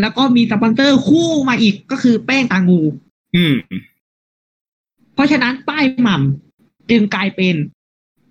[0.00, 2.80] แล้วก็มีสปอนเซอร์คู่มาอีกก็คือแป้งตางู
[3.36, 3.54] อืม
[5.14, 7.54] เพราะฉะนั้นป้ายหม่ำจึงกลายเป็น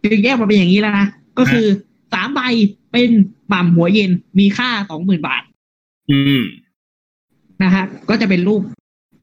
[0.04, 1.08] จึงแยกมาเป็นอย่างนี้แล้วนะ
[1.38, 1.68] ก็คือ
[2.14, 2.42] สามใบ
[2.92, 3.10] เป็น
[3.50, 5.44] หม่ำหัวเย็นมีค่าสองหมื่นบาท
[6.12, 6.44] อืม
[7.64, 8.62] นะฮะก็จะเป็นรูป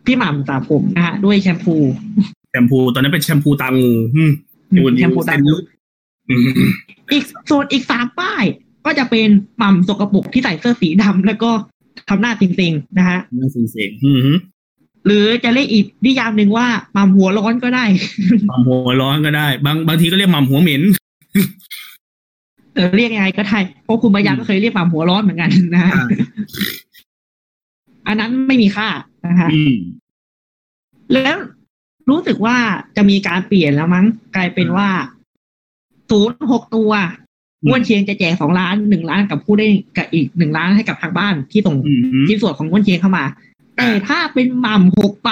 [0.07, 4.33] พี่หม่ำสระผมนะฮะด้วยแชมพูแชมพูตอนนั้นเป็นแชมพูตางูอืม
[4.99, 5.65] แชมพูตาเส้นงูลุก
[6.31, 6.69] อืม
[7.13, 8.45] อีกส่วนอีกสามป้าย
[8.87, 9.29] ก็จะเป็น
[9.59, 11.51] หม่ำสกปรกที่ใส่เสื้อสีดำแล้วก็
[12.09, 14.37] ทำหน้าจริงๆนะฮะน่าสงสารอืม
[15.07, 17.85] หรือจะเรียกอีกนิยามหนึ่งว่าหม่ำหัวร้อนก็ได้
[18.49, 20.83] หม่ำหัวร้อนก็ได้ บางบางทีก็เรียกหม่ำหัวเหม็น
[22.75, 26.07] เออเรียกยังไงก็ได้เพราะคุณบายาก็เคยเรียกหม่ำหัวร้อนเหมือนกันนะฮะอ่า
[28.07, 28.89] อันนั้นไม่มีค่า
[29.27, 29.75] นะฮะอืม
[31.13, 31.37] แล้ว
[32.11, 32.57] รู้สึกว่า
[32.97, 34.89] จะมีการเปลี่ยนแล้วมั้ง กลายเป็นว่า
[36.11, 36.91] ศูนย์หกตัว
[37.63, 41.93] อืมม้วนเชียงจะแจกสองล้านหนึ่งล้านกับผู้ได้กับอีกหนึ่งล้านให้กับทางบ้านที่ส่งอื
[42.23, 43.25] มชิ้นส่วนของม้วนเชียงเข้ามา
[43.77, 45.31] แต่ถ้าเป็นหม่ำหกไป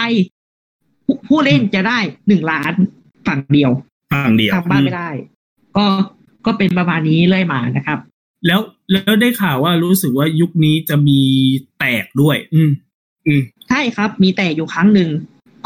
[1.06, 1.98] ผู้ผู้เล่นจะได้
[2.28, 2.72] หนึ่งล้าน
[3.26, 3.70] ฝั่งเดียว
[4.12, 5.10] ฝั่งเดียวทางบ้านไม่ได้
[5.76, 5.86] ก็
[6.46, 7.98] ก็เป็นประมาณนี้เลยมานะครับ
[8.46, 8.60] แล้ว
[8.92, 11.20] แล้วได้ข่าวว่ารู้สึกว่ายุคนี้จะมี
[11.78, 12.70] แตกด้วย อืม
[13.26, 15.08] อืมใช่ครับ มีแต่อยู่ครั้งหนึ่ง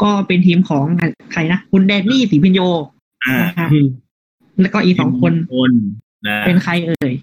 [0.03, 0.85] ก็เป็นทีมของ
[1.31, 2.61] ใครนะคุณแดนนี่สีพิญโย
[3.25, 3.87] อ่านะครับอืม
[4.61, 5.71] แล้วก็อีกสองคนคน
[6.27, 7.13] นะเป็นใครเอ่ย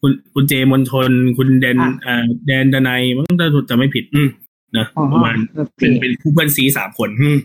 [0.00, 4.28] คุณคุณเจมนทนคุณแดนอะอ่าแดนดนัยมั้งถ้าจะไม่ผิดอืม
[4.76, 7.36] นะอ๋อประมาณโอเคเป็นเป็นผู้เพื่อนซีสามคนอืม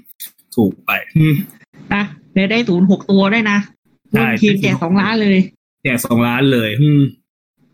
[0.55, 1.33] ถูกไปอืม
[1.93, 2.03] นะ
[2.33, 3.57] ได้ได้ศูนย์หกตัวด้วยนะ
[4.11, 5.39] ใช่ทีมแจกสองล้านเลย
[5.83, 7.01] แจกสองล้านเลยอืม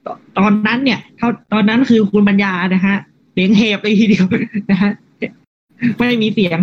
[0.05, 2.95] ตตอนนั้นเนี่ยเท่าตอนนั้นคือคุณปัญญานะฮะ
[3.33, 4.25] เสียงเฮบเลยทีเดียว
[4.71, 4.91] นะฮะ
[5.97, 6.59] ไม่ได้มีเสียง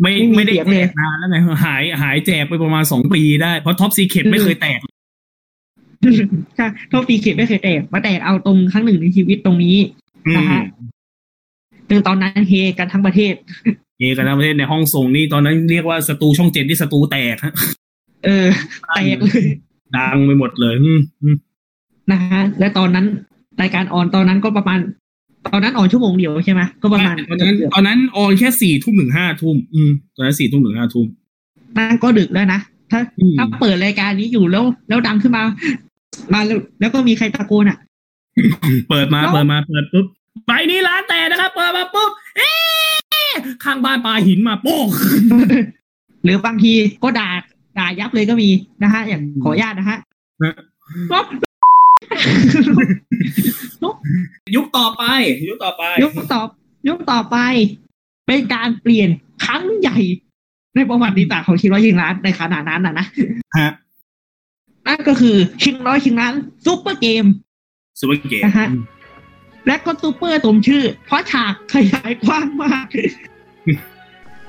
[0.00, 4.80] ไม่ไม่มีไม่ได้เสียงแจเลยกนานแล้วไงหายหายแจกไปประมาณสองปีได้ เพราะท็อปซีเคปไม่เคยแตก
[6.56, 9.76] ใช่เท่าปีเขตไม่เคยแตกมาแตกเอาตรงครั้งหนึ่งในชีวิตตรงนี้
[10.28, 10.62] อืนะมฮะ
[11.88, 13.34] ซึ่งตอนนั้นเฮกันทั้งประเทศ
[13.98, 17.52] เอกันทั้งประเทศในห้องส่งนี่ตอนนั้นเรียกว่าสตูช่องเจ็ดที่สตูแตกฮะ
[18.24, 18.46] เออ
[18.94, 19.44] แตกเลย
[19.96, 21.36] ดังไปหมดเลยอืมอืม
[22.10, 23.06] นะฮะและตอนนั้น
[23.62, 24.80] รายการออนตอนนั้นก็ประมาณ
[25.46, 35.42] ตอนนั้นออนชั่วโมงเดียวใช่ไหมก็ประมาณตอนนั้นเกือบตอนนั้นออนแค่สี่ทุ่มถึงห้าทุ่มอืมตอนนั้นสี่ทุ่มถึงห้าทุ่มๆนั่นก็ดึกแล้วนะถ้าอืมถ้าเปิดรายการนี้อยู่แล้ว แล้วดังขึ้นมา
[36.32, 37.78] มาแล้วแล้วก็มีใครตะโกนอะ
[38.88, 40.06] เปิดมาแล้วเปิดมาเปิดปุ๊บ
[40.46, 43.32] ไปนี่ร้านแต่นะครับเปิดมาปุ๊บเอ๊ะ
[43.64, 44.88] ข้างบ้านปลาหินมาโป๊ก
[46.24, 46.72] หรือบางที
[47.02, 47.28] ก็ด่า
[47.78, 48.48] ด่ายับเลยก็มี
[48.82, 49.98] นะฮะ อย่างขออนุญาตนะฮะ
[50.42, 50.54] นะ
[51.12, 51.18] ก็
[54.54, 55.04] ยุคต่อไป
[55.50, 56.42] ยุคต่อไป ยุคต่อ
[56.88, 57.36] ยุคต่อไป
[58.26, 59.08] เป็นการเปลี่ยน
[59.44, 59.98] ครั้งใหญ่
[60.74, 63.06] ในประวัติศาสตร์ของชิงร้อยชิงล้านในขณะนั้นนะนะ
[63.58, 63.70] ฮะ
[64.86, 66.34] นั่นก็คือชิงร้อยชิงล้าน
[66.64, 67.24] ซุปเปอร์เกม
[68.00, 68.68] ซูเปอร์เกมนะฮะ
[69.66, 72.86] และก็ซูเปอร์สมชื่อ เพราะฉากขยายกว้างมาก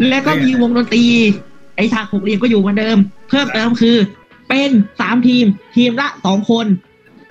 [0.10, 1.06] และก็มีวงดนตรี
[1.76, 2.98] ไอฉากหกเหลี่ยมก็อยู่เหมือนเดิม
[3.30, 3.98] เพิ่มเติมคือ
[4.50, 5.46] เป็นสามทีม
[5.76, 6.66] ทีมละสองคน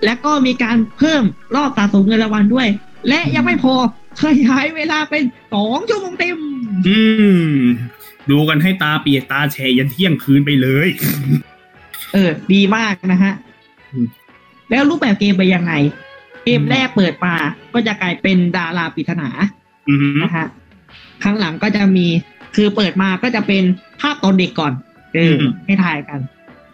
[0.03, 1.23] และก็มีการเพิ่ม
[1.55, 2.67] รอบสะสมเงินรางวัลด้วย
[3.09, 3.73] และยังไม่พอ
[4.21, 5.23] ขยายเวลาเป็น
[5.53, 6.37] สองชั่วโมงเต็ม
[6.87, 6.99] อื
[7.57, 7.61] ม
[8.29, 10.87] ดูกันให้ตาเปียกตาแฉะยันเที่ยงคืนไปเลย
[12.13, 13.33] เออ ดีมากนะฮะ
[13.91, 14.07] อืม
[14.69, 15.73] แล้วรูปแบบเกมไปนยังไง
[16.43, 17.35] เกมแรกเปิดมา
[17.73, 19.29] ก็จะกลายเป็นดาราปริศนา
[19.89, 20.45] อืมนะฮะ
[21.23, 22.07] ข้างหลังก็จะมี
[22.55, 23.63] คือเปิดมาก็จะเป็น
[24.01, 24.73] ภาพตอนเด็กก่อน
[25.15, 25.35] เออ
[25.65, 26.19] ให้ทายกัน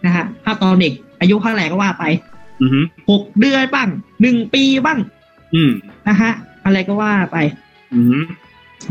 [0.06, 2.29] นะฮะภาพตอนเด็กอายุเท่าไหร่ก็ว่าไปอืม
[3.10, 3.88] หกเดือนบ้าง
[4.22, 4.98] หนึ่งปีบ้าง
[5.54, 5.72] อืม
[6.08, 6.32] นะฮะ
[6.64, 7.36] อะไรก็ว่าไป
[7.94, 8.22] อืม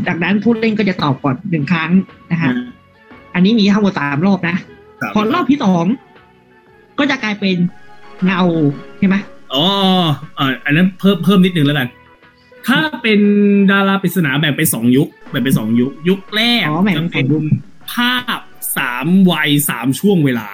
[0.06, 1.90] จากนั้นผู้เล่นก็จะตอบก่อนหนึ่งครั้ง
[2.32, 2.52] นะฮะ
[3.34, 4.56] อันนี้มีทั้งหมดสามรอบนะ
[5.14, 5.84] พอรอบที่สอง
[6.98, 7.56] ก็จะกลายเป็น
[8.24, 8.42] เงา
[8.98, 9.16] ใช่ไหม
[9.52, 9.64] อ๋อ
[10.38, 11.88] อ่าอันนั้นเพิ่มเพิ่มนิดนึงแล้วกัน
[12.68, 13.20] ถ้าเป็น
[13.70, 17.42] ดาราปริศนาแบ่งเป็นสองยุค แบ่งเป็นสองยุค ยุคแรกอ๋อแบ่งเป็นสองยุค
[17.92, 18.40] ภาพ
[18.76, 20.48] สามวัยสามช่วงเวลา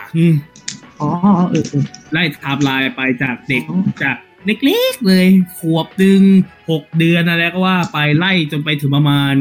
[1.00, 4.16] อืมอ๋อเออเออไล่ไทม์ไลน์ไปจากเด็กอ๋อจาก
[4.46, 5.26] เล็กๆเลย
[5.58, 6.22] ขวบดึง
[6.70, 9.34] หกเดือนอะไรก็ว่าไปไล่จนไปถึงประมาณ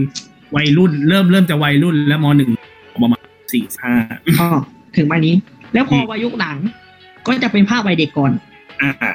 [0.55, 2.49] วัยรุ่น เริ่มเริ่มจะวัยรุ่นแล้วมหนึ่ง
[3.03, 3.21] ประมาณ
[3.53, 3.93] สี่ห้า
[4.39, 4.49] อ๋อ
[4.97, 5.35] ถึงวันนี้
[5.73, 6.57] แล้วพออืมวายุคหลัง
[7.27, 8.31] ก็จะเป็นภาพวัยเด็กก่อน
[8.81, 9.11] อ่า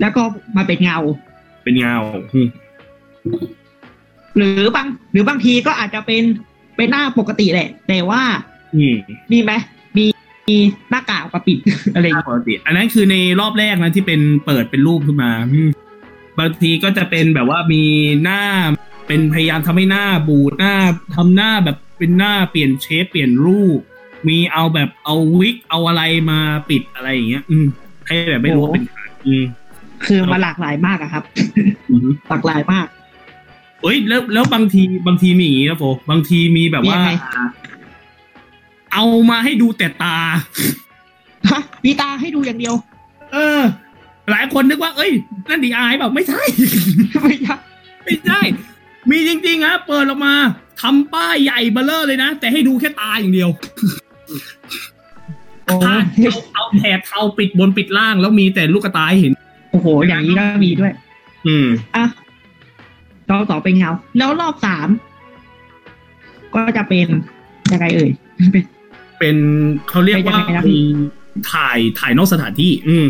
[0.00, 0.22] แล้วก็
[0.56, 0.98] มาเป็นเงา
[1.64, 1.96] เป็นเงา
[2.32, 2.48] อืม
[4.36, 6.22] หรือบาง หรือบางทีก็อาจจะเป็น
[6.76, 8.22] เป็นหน้าปกติแหละ แต่ว่า
[8.74, 8.94] อืม
[9.32, 9.52] มีไหม
[10.48, 11.58] มีมีหน้ากากมาปิด
[11.94, 15.70] อะไรอย่างเงี้ยปกติ อันนั้นคือในรอบแรกนะที่เป็นเปิดเป็นรูปขึ้นมาอืม
[16.38, 17.82] บางทีก็จะเป็นแบบว่ามี
[18.22, 18.42] หน้า
[19.06, 20.74] เป็นพยายามทำให้หน้าบูดหน้า
[21.16, 23.78] ทำหน้าแบบเป็นหน้าเปลี่ยนเชฟเปลี่ยนรูป
[24.28, 26.40] มีเอาแบบเอาวิกเอาอะไรมา
[26.70, 27.66] ปิดอะไรอย่างเงี้ย อืม
[28.06, 29.44] ให้แบบไม่รู้ว่าเป็นใครอืม
[30.06, 31.24] คือมาหลากหลายมากอะครับ
[31.88, 32.86] อืมหลากหลายมาก
[33.82, 37.10] เอ้ยแล้วแล้วบางทีบางทีมีอย่างงี้นะโฟบางทีมีแบบว่ามียังไง
[38.92, 40.16] เอามาให้ดูแต่ตา
[41.50, 42.74] ฮะมีตาให้ดูอย่างเดียว
[43.32, 43.62] เออ
[44.30, 45.12] หลายคนนึกว่า เอ้ย
[45.48, 46.42] นั่นดีไอแบบไม่ใช่
[47.24, 47.54] ไม่ใช่
[48.04, 48.40] ไม่ใช่
[49.10, 50.34] มีจริงๆฮะเปิดออกมา
[50.82, 53.50] ทำป้ายใหญ่เบลเลอร์เลยนะ แต่ให้ดูแค่ตาอย่างเดียว
[55.64, 59.32] โอ้ถ้าเอาเอาแถบเทาปิดบนปิดล่างแล้วมีแต่ลูกตาให้เห็น
[59.70, 60.92] โอ้โห อย่างนี้ก็มีด้วย
[61.46, 61.66] อืม
[61.96, 62.04] อะ
[63.30, 64.88] รอบต่อเป็นเงา แล้วรอบสาม
[66.54, 67.06] ก็จะเป็น
[67.72, 68.10] ยังไงเอ่ย
[68.52, 68.64] เป็น
[69.18, 69.36] เป็น
[69.88, 70.82] เขาเรียกว่าเป็นยังไงนะพี่
[71.52, 73.06] ถ่ายถ่ายนอกสถานที่ อืม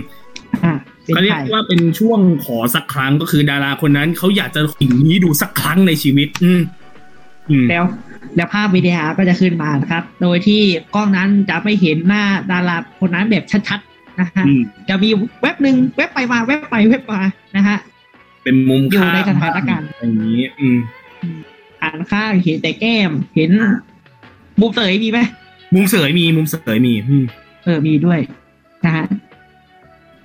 [0.64, 6.62] อะเป็นเขาเรียกถ่ายว่าเป็นช่วงขอสักครั้งก็คือดาราคนนั้นเขาอยากจะสิ่งนี้ดูสักครั้งในชีวิตอืม
[7.50, 7.84] อืมแล้ว
[8.36, 10.62] แล้วภาพวิดีโอก็จะขึ้นมานะครับ โดยที่
[10.94, 15.10] กล้องนั้นจะไม่เห็นหน้าดาราคนนั้นแบบชัดๆนะฮะอืมจะมี
[15.42, 17.20] เว็บหนึ่งเว็บไปมาเว็บไปเว็บมา
[17.56, 17.78] นะฮะ
[18.44, 20.78] เป็นมุมอยู่ข้างในสถานการณ์อย่างนี้ อืม
[21.82, 23.50] อ่านข้างเห็นแต่แก้ม เห็น
[24.60, 25.20] มุมเสยมีไหม
[25.74, 27.24] มุมเสยมีมุมเสยมีอืม
[27.64, 28.20] เออมีด้วย
[28.84, 29.06] นะฮะ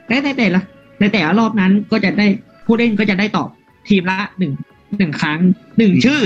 [0.08, 0.62] แต่แต่แต่ละ
[1.00, 2.28] ในแต่ละรอบนั้นก็จะได้
[2.66, 3.50] ผู้เล่นก็จะได้ตอบ
[3.88, 4.54] ทีมละหนึ่ง
[4.98, 5.40] หนึ่งครั้ง
[5.78, 6.22] หนึ่งชื่อ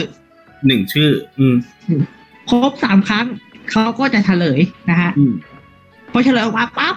[0.68, 1.10] หนึ่งชื่อ
[1.40, 1.56] อืม
[2.50, 3.26] ครบสามครั้ง
[3.72, 4.60] เขาก็จะเฉลย
[4.90, 5.34] นะฮะอืม
[6.12, 6.96] พอเฉลยออกมาปั๊บ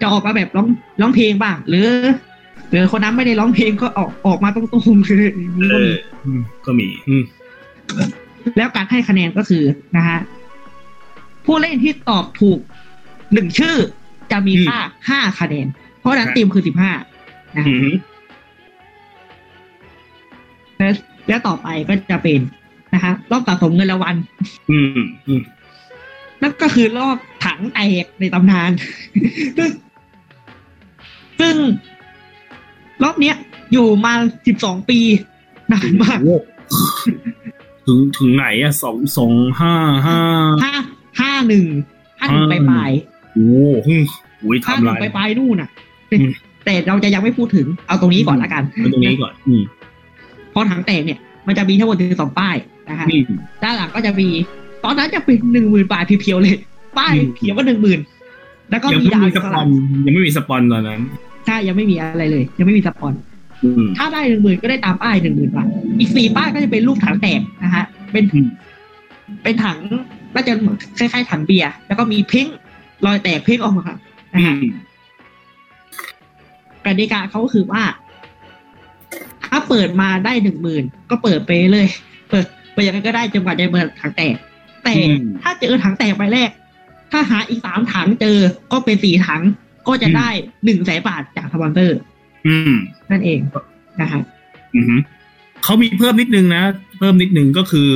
[0.00, 0.68] จะออกมาแบบร้อง
[1.00, 1.88] ร้องเพลงบ้าง หรือ
[2.70, 4.62] หรือคนนั้นไม่ได้ร้องเพลงก็ออกออกมาตร
[4.94, 7.22] งๆคืออย่างนี้เอก็มีออืมก็มีอืม
[8.56, 9.62] แล้วการให้คะแนนก็คือ
[9.96, 10.18] นะฮะ
[11.48, 12.58] ผู้เล่นที่ตอบถูก
[13.32, 13.76] หนึ่งชื่อ
[14.32, 14.78] จะมีค่า
[15.08, 15.66] ห้าคะแนน
[16.00, 16.92] เพราะฉะนั้นครับทีมคือสิบห้า
[17.56, 17.94] นะอืฮะม
[20.78, 20.92] แล้ว
[21.28, 22.40] แล้วต่อไปก็จะเป็น
[22.94, 24.16] นะฮะรอบสะสมเงินรางวัล
[24.70, 25.42] อืมอืม
[26.42, 28.70] นั่นก็คือรอบถังแตกในตำนาน
[29.58, 29.70] ซึ่ง
[31.40, 31.54] ซึ่ง
[33.02, 33.36] รอบเนี้ย
[33.72, 34.12] อยู่มา
[34.46, 34.98] สิบสองปี
[35.72, 36.36] นานมากโอ้
[37.86, 39.74] ถึงถึงไหนอะสองสองห้า
[40.06, 40.18] ห้า
[40.64, 40.72] ห้า
[41.20, 41.66] ห้าหนึ่ง
[42.20, 42.90] ห้าหนึ่งปอ่าลาย
[43.34, 43.46] โอ้
[43.84, 43.90] โห
[44.40, 45.68] โอ้ยๆห้าหนึ่ทำลางยปลายๆนู่นน่ะ
[46.10, 46.30] อืม
[46.64, 49.62] แต่เราจะยังไม่พูดถึงเอาตรงนี้ก่อนละกันเอาตรงนี้ก่อนอืม
[50.50, 52.56] เพราะถังแตกเนี่ย มันจะมีทั้งหมดถึงสองป้าย
[52.90, 54.28] นะฮะอืมด้านหลังก็จะมี
[54.84, 56.56] ตอนนั้นจะเป็นหนึ่งหมื่นบาทเพียวๆเลย
[56.98, 58.00] ป้ายอืมเขียนว่าหนึ่งหมื่น
[58.70, 59.68] แล้วก็ยังมีไม่ดาวมีอยู่สข้างปหอลันง
[60.06, 61.00] ยังไม่มีสปอนตอนนั้น
[61.46, 63.14] ใช่ยังไม่มีอะไรเลย ยังไม่มีสปอน
[63.64, 68.46] อืมถ้าได้หนึ่งหมื่นก็ได้ตามป้ายหนึ่งหมื่นบาท อีกสี่ป้ายก็จะเป็นรูปถังแตกนะฮะ เป็นอืม
[69.42, 69.78] เป็นถัง
[70.34, 72.46] ก็จะเหมือนคล้ายๆถังเบียร์แล้วก็มีเพ้ง
[73.06, 73.98] รอยแตกเพ้งออกมาครับ
[74.34, 74.64] นะอืฮะม
[76.84, 77.82] กติกาเขาก็คือว่า
[79.46, 81.88] ถ้าเปิดมาได้หนึ่งหมื่นก็เปิดไปเลย
[82.30, 84.36] เปิดไปยังไงก็ได้จนกว่าจะเปิดถังแตก
[84.82, 86.50] แต่อืมถ้าเจอถังแตกไปแรก
[87.12, 88.38] ถ้าหาอีกสามถังเจอ
[88.72, 89.42] ก็เป็นสี่ถัง
[89.88, 90.28] ก็จะได้
[90.64, 91.98] หนึ่งแสนบาทจากสปอนเซอร์
[92.46, 92.74] อืม
[93.10, 93.38] นั่นเอง
[94.00, 94.22] นะฮะ
[94.74, 95.00] อือหือ
[95.64, 96.62] เขามีเพิ่มนิดนึงนะ
[96.98, 97.88] เพิ่มนิดนึงก็คือ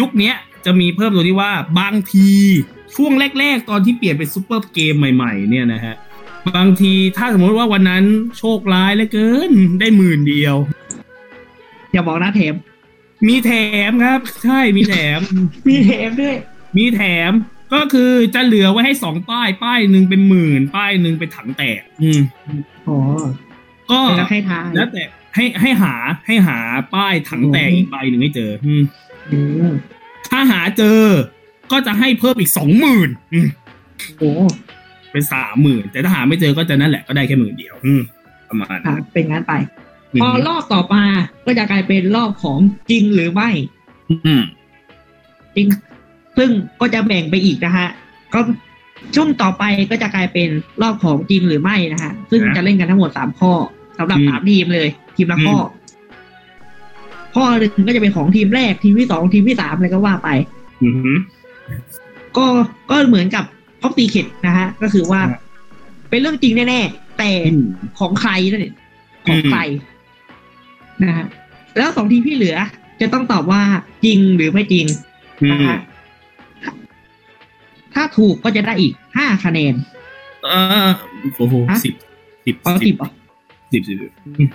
[0.00, 2.30] ยุคเนี้ย จะมีเพิ่มตัวที่ว่าบางที
[2.94, 5.94] ช่วงแรก ๆ ตอนที่เปลี่ยนเป็นซูเปอร์เกมใหม่ ๆ เนี่ยนะฮะ
[6.56, 8.04] บางทีถ้าสมมติว่าวันนั้น
[8.38, 10.56] โชคร้ายเหลือเกินได้หมื่นเดียว
[11.92, 12.54] อย่าบอกนะแถม
[13.28, 13.52] มีแถ
[13.88, 15.20] มครับ ใช่มีแถม
[15.68, 16.36] มีแถมด้วย
[16.76, 17.32] มีแถม
[17.74, 22.20] ก็คือจะเหลือไว้ให้สองป้าย ป้ายหนึ่งเป็นหมื่น ป้ายหนึ่งเป็นถังแตก อืม
[22.88, 22.98] อ๋อ
[23.90, 25.04] ก็เป็นให้ทายแล้วแต่
[25.34, 25.94] ให้ให้หา
[26.26, 26.58] ให้หา
[26.94, 28.82] ป้ายถังแตกอีกใบหนึ่งให้เจอ อืม
[29.32, 29.38] อื
[29.70, 29.74] ม
[30.30, 31.00] ถ้าหาเจอ
[31.72, 33.10] ก็จะให้เพิ่มอีกสองหมื่น
[34.18, 34.30] โอ้
[35.12, 38.02] เป็นสามหมื่นแต่ถ้าหาไม่เจอก็จะนั่นแหละก็ได้แค่หมื่นเดียว อืม
[38.48, 39.52] ประมาณค่ะนั้นเป็นงั้นไป
[40.12, 41.04] อืมพอรอบต่อมา
[41.46, 42.58] ก็จะกลายเป็นรอบของ
[42.90, 43.50] จริงหรือไม่
[44.10, 44.42] อืม
[45.56, 45.66] จริง
[46.38, 46.50] ซึ่ง
[46.80, 47.88] ก็จะแบ่งไปอีกนะฮะ
[48.34, 48.40] ก็
[49.14, 50.48] ช่วงต่อไปก็จะกลายเป็น
[50.82, 53.52] รอบของจริงหรือไม่นะฮะ ซึ่งจะเล่นกันทั้งหมดสามข้อ
[53.98, 55.60] สำหรับสามทีมเลย ทีมละข้ออ
[57.34, 60.28] ข้อหนึ่งก็จะเป็นของทีมแรกทีมที่สองทีมที่สามอะไรก็ว่าไป
[60.82, 61.16] อือหือ
[62.36, 62.46] ก็
[62.90, 63.44] ก็เหมือนกับ
[63.80, 65.40] พ็อปตีเข็ดนะฮะ ก็คือว่าครับ
[66.10, 67.66] เป็นเรื่องจริงแน่ๆแต่อืม
[67.98, 68.74] ของใครนั่นเอง
[69.26, 69.60] ของใคร
[71.02, 71.26] นะฮะ
[71.76, 72.56] แล้วสองทีมที่เหลือ
[73.00, 73.62] จะต้องตอบว่า
[74.04, 74.86] จริงหรือไม่จริง
[75.42, 75.78] อืนะมฮะ
[77.94, 79.74] ถ้าถูกก็จะได้อีกห้าคะแนน
[80.44, 80.48] เอ
[80.86, 80.90] อ
[81.36, 81.94] โอ้โหฮะสิบ
[82.46, 83.08] สิบอ๋อสิบเหรอ
[83.72, 84.48] สิบสิบสิบ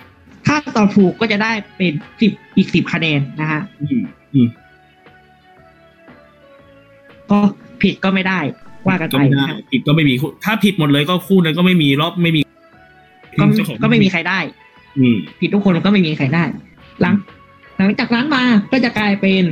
[0.46, 4.02] ถ้าตอบถูกก็จะได้เป็นสิบอีกสิบคะแนนนะฮะอืม
[4.34, 4.48] อืม
[7.30, 7.38] ก็
[7.82, 8.40] ผิดก็ไม่ได้
[8.86, 12.40] ว่ากันก็ไปไม่ได้นะฮะผิดก็ไม่มีคู่ถ้าผิดหมดเลยก็คู่นั้นก็ไม่มีรอบไม่มี
[13.38, 14.38] ก็เจ้าของก็ไม่มีใครได้
[14.98, 16.44] อืมผิดทุกคนก็ไม่มีใครได้
[17.00, 17.14] หลัง
[17.78, 19.42] หลังจากนั้นมาก็จะกลายเป็น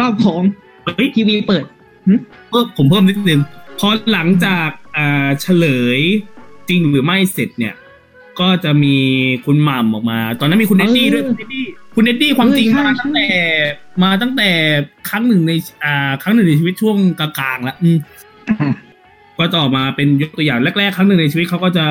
[0.00, 0.42] รอบของ
[0.96, 1.64] เฮ้ยทีวีเปิด
[2.50, 3.40] เพิ่มผมเพิ่มนิดนึง
[3.78, 5.66] พอหลังจากอ่าเฉล
[5.98, 6.00] ย
[6.68, 7.74] จริงหรือไม่เสร็จเนี่ย
[8.40, 8.96] ก็จะมี
[9.46, 11.64] คุณหม่ำออกมา ตอนนั้นมีคุณเนดดี้ด้วยเออคุณเนดดี้
[11.94, 13.28] คุณเนดดี้ความจริงเออใช่มาตั้งแต่
[14.02, 14.50] มาตั้งแต่
[15.08, 15.52] ครั้งหนึ่งใน
[15.84, 17.98] อ่า ครั้งหนึ่งในชีวิตช่วงกลางๆแล้วอืม
[18.48, 18.72] อ่า
[19.38, 21.84] ก็จะออกมาเป็นยกตัวอย่างแรกๆ ครั้งหนึ่งในชีวิตเขาก็จะ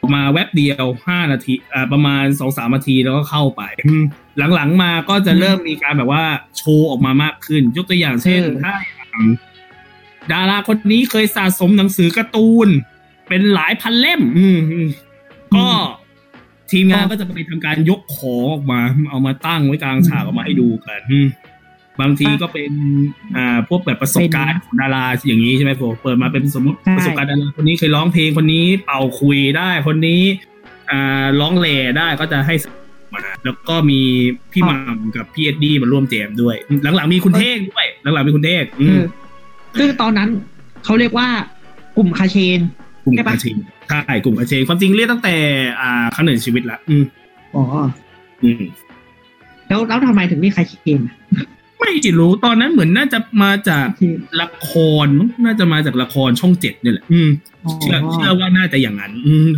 [0.00, 4.02] ออกมาแวบเดียวห้านาที อ่า ประมาณสองสามนาทีแล้วก็เข้าไปอืม
[4.54, 6.24] หลังๆมาก็จะเริ่มมีการแบบว่า
[6.56, 8.72] โชว์ออกมามากขึ้น ยกตัวอย่างเช่นเออถ้า
[9.14, 9.30] อืม
[10.32, 12.68] ดาราคนนี้เคยสะสมหนังสือการ์ตูน
[13.28, 14.88] เป็นหลายพันเล่มอืมอืม
[15.58, 15.68] ก็
[16.70, 18.80] ทีมงานก็จะไปทำการยกของออกมา
[19.10, 21.28] เอามาตั้งไว้กลางฉากออกมาให้ดูกันอืม
[22.00, 22.70] บางทีก็เป็น
[23.36, 30.22] อ่าพวกแบบประสบการณ์ของดาราอย่างนี้ใช่ไหมผมเปิดมาเป็นสมมติใช่ประสบการณ์ดาราคนนี้เคยร้องเพลงคนนี้ เป่าคุยได้คนนี้
[30.90, 32.54] อ่าร้องแหล่ได้ก็จะให้
[33.14, 34.00] มาแล้วก็มี
[34.52, 36.56] พี่หมัมกับพี่เอ็ดดี้มาร่วมแจมด้วย
[36.96, 39.04] หลังๆมีคุณเท่งด้วย หลังๆมีคุณเท่งอืเอมอ
[39.78, 40.28] ซึ่งตอนนั้น
[40.84, 41.28] เขาเรียกว่า
[41.96, 42.60] กลุ่มคาเชน
[43.06, 43.56] กลุ่มใช่ปะอาเชน
[43.88, 45.34] ใช่กลุ่มอาเชนความจริงเรียกตั้งแต่
[45.80, 47.04] อ่าครั้งหนึ่งในชีวิตละอืม
[47.54, 47.62] อ๋อ
[48.42, 48.62] อืม
[49.68, 51.14] แล้วแล้วทำไมถึงเรียกคาเชนอะ
[51.78, 53.88] ไม่รู้ตอนนั้นเหมือนน่าจะมาจาก
[54.42, 54.70] ละค
[55.04, 57.28] รมั้งน่าจะมาจากละครช่องเจ็ดเนี่ยแหละ อืม
[57.64, 59.48] อ๋อเชื่อเชื่อว่าน่าจะอย่างนั้น อืม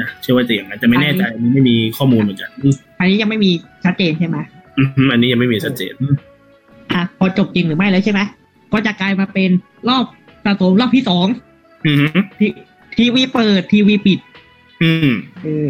[0.00, 3.50] นะเชื่อว่าจะอย่างนั้นแต่ไม่แน่ใจอันนี้ไม่มีข้อมูลเหมือนกันอืมอันนี้ยังไม่มี
[3.84, 4.36] ชัดเจนใช่ไหม
[4.78, 6.14] อืมอันนี้ยังไม่มีชัดเจนอืม
[6.92, 8.20] อะพอจบจริงหรือไม่แล้วใช่ไหม
[8.72, 9.50] ก็จะกลายมาเป็น
[9.88, 10.04] รอบ
[10.44, 11.26] สะสมรอบที่สอง
[11.86, 12.46] อืมที
[12.96, 14.18] ทีวีเปิดทีวีปิด
[14.82, 15.10] อืม
[15.42, 15.68] เออ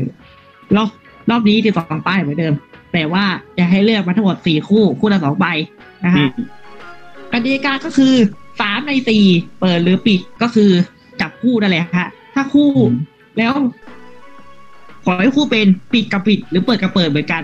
[0.77, 0.89] รอบ
[1.31, 2.55] รอบนี้สิบสองป้ายเหมือนเดิม
[2.93, 3.24] แต่ว่า
[3.59, 5.47] จะให้เลือกมาทั้งหมดสี่คู่ คู่ละสองใบ
[6.05, 6.29] นะอืฮะ
[7.33, 8.14] มกติกาก็คือ
[8.61, 9.24] สามในสี่
[9.61, 10.70] เปิดหรือปิดก็คือ
[11.20, 12.68] จับคู่นั่นแหละฮะถ้าคู่
[13.39, 13.53] แล้ว
[15.05, 17.43] ขอให้คู่เป็นปิดกับปิด หรือเปิดกับเปิดเหมือนกัน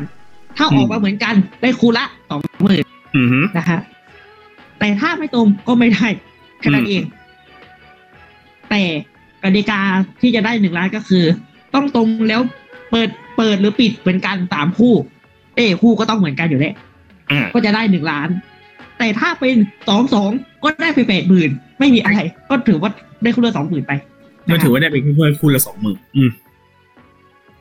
[0.57, 3.81] ถ้าออกมาเหมือนกันได้คู่ละสองหมื่นอืมนะฮะ
[4.79, 6.07] แต่ถ้าไม่ตรงก็ไม่ได้
[6.59, 7.05] แค่นั้นอืมเอง
[8.71, 8.83] แต่
[9.45, 9.81] กติกา
[10.21, 11.25] ที่จะได้หนึ่งล้านก็คือ
[11.75, 12.41] ต้องตรงแล้ว
[12.91, 14.95] เปิดเปิดหรือปิดเหมือนกันสามคู่
[15.57, 16.75] เอ้คู่ก็ต้องเหมือนกันอยู่แล้ว
[17.31, 18.29] อ่าก็จะได้หนึ่งล้าน
[18.99, 19.57] แต่ถ้าเป็น
[19.89, 20.31] สองสอง
[20.65, 22.19] ก็ได้ไปแปดหมื่นไม่มีอะไร
[22.49, 22.91] ก็ถือว่า
[23.23, 23.93] ได้คู่ละสองหมื่นไป
[24.53, 26.31] ก็ถือว่าได้เป็นคู่คู่ละสองหมื่นอืม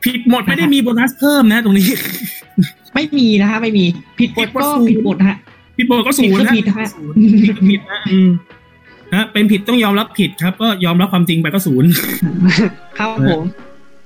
[0.04, 1.86] ผิดหมดไม่ได้มีโบนัสเพิ่มนะตรงนี้
[2.94, 3.84] ไม่มีนะฮะไม่มี
[4.18, 5.36] ผิดกฎก็ผิดกฎผิดกฎนะฮะ
[5.76, 6.88] ผิดหมดก็ศูนย์นะผิดก็ผิดฮะ
[7.42, 8.30] ผิดก็ผิดนะอืม
[9.12, 11.90] นะเป็นผิดต้องยอมรับผิดครับ ก็ยอมรับความจริงไปก็ศูนย์
[12.98, 13.42] ครับผม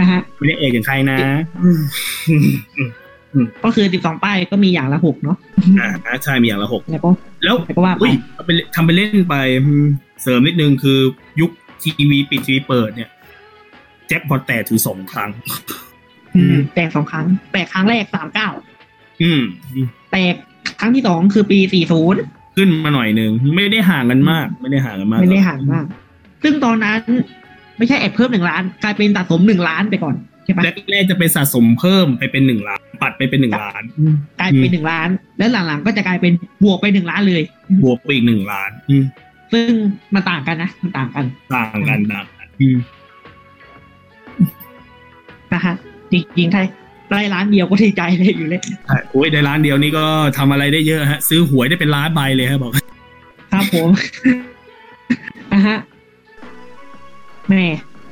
[0.01, 1.19] นะฮะไม่ได้เอกอย่างใครนะ
[1.63, 5.37] อืมก็คือสิบสองป้ายก็มีอย่างละหกเนาะ
[5.79, 7.11] อ่าใช่มีอย่างละหกแล้วก็
[7.45, 9.87] แล้วแล้วก็ว่าไปอุ้ยเอาไปทำไปเล่นไปอืม
[10.23, 10.99] เสริมนิดนึงคือ
[11.41, 11.51] ยุค
[11.83, 13.11] ทีวีปิดทีวีเปิดเนี่ย
[14.09, 15.31] แจ็คพอตแตกถึงสองครั้ง
[16.37, 18.49] อืมแตกสองครั้ง แตกครั้งแรกสามเก้า
[19.23, 19.43] อืม
[20.13, 20.35] แตก
[20.81, 22.21] ครั้งที่สองคือปีสี่ศูนย์
[22.57, 25.85] ขึ้นมาหน่อยหนึ่งไม่ได้ห่างกันมาก ไม่ได้ห่างกันมาก ไม่ได้ห่างมาก
[26.43, 26.99] ซึ่งตอนนั้น
[27.79, 33.83] ไม่ใช่แอบเพิ่มหนึ่งล้าน กลายเป็นสะสมหนึ่งล้านไปก่อนใช่ปะแรกๆจะเป็นสะสมเพิ่มไปเป็นหนึ่งล้าน ปัดไปเป็นหนึ่งล้าน
[34.41, 36.33] กลายเป็นหนึ่งล้าน แล้วหลังๆก็จะกลายเป็น
[36.65, 37.43] บวกไปหนึ่งล้านเลย
[37.85, 39.05] บวกไปอีกหนึ่งล้านอืม
[39.53, 39.71] ซึ่ง
[40.15, 42.77] มันต่างกันนะมันต่างกัน ต่างกันต่างกันอืม
[45.53, 45.75] นะฮะ
[46.13, 46.63] จริงๆถ้า
[47.11, 50.05] ได้ล้านเดียวก็ดีใจเลยอยู่เลยใช่โอ้ยในร้านเดียวนี่ก็
[50.39, 52.73] ทำอะไรได้เยอะฮะ ซื้อหวยได้เป็นล้านใบเลยฮะบอก
[53.53, 53.89] ครับผม
[55.53, 55.77] นะฮะ
[57.49, 57.65] แม่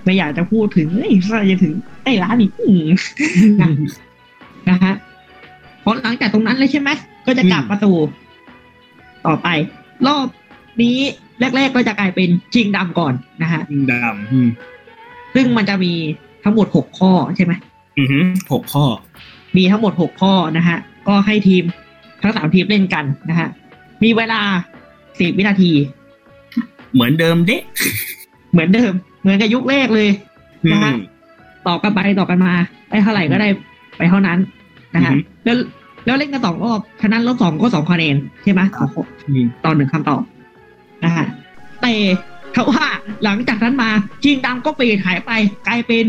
[0.04, 1.72] ไม่อยากจะพูดถึงเอ้ยถ้าจะถึง
[2.04, 2.88] ได้ล้านอีกอืม
[3.60, 3.70] นะ
[4.70, 4.94] นะฮะ
[5.84, 6.90] พอหลังจากตรงนั้นเลยใช่ไหม
[7.26, 7.96] ก็จะกลับมาสู่
[9.26, 9.48] ต่อไป
[10.06, 10.26] รอบ
[10.82, 10.96] นี้
[11.40, 14.48] แรก ๆ ก็จะกลายเป็นชิงดำก่อนนะฮะดำอืม
[15.34, 15.92] ซึ่งมันจะมี
[16.44, 17.52] ทั้งหมดหกข้อใช่ไหม
[17.98, 18.84] อือหือหกข้อ
[19.56, 20.78] มีทั้งหมดหกข้อนะฮะ
[21.08, 21.64] ก็ให้ทีม
[22.22, 23.48] ทั้งสามทีมเล่นกันนะฮะ
[24.02, 24.40] มีเวลา
[25.18, 25.70] สิบวินาที
[26.94, 27.62] เหมือนเดิมเด็ก
[28.52, 30.08] เหมือนเดิม เหมือนกับยุคแรกเลย
[30.64, 30.92] อืนะมฮะ
[31.66, 32.52] ต่อกันไปต่อกันมา
[32.90, 33.48] ได้เท่าไหร่ก็ได้
[33.98, 34.38] ไปเท่านั้น
[34.94, 35.56] นะฮะอือฮึแล้ว
[36.04, 40.22] แล้วเล่นกันสองรอบฉะนั้นรอบสองก็สองคะแนนใช่ไหมต่อข้ออืมต่อหนึ่งคำตอบ
[41.04, 41.26] นะฮะ
[41.82, 41.94] แต่
[42.52, 42.86] เขาว่า
[43.24, 43.90] หลังจากนั้นมา
[44.24, 45.30] จิงดำก็เปลี่ยนหายไป
[45.68, 46.04] กลายเป็น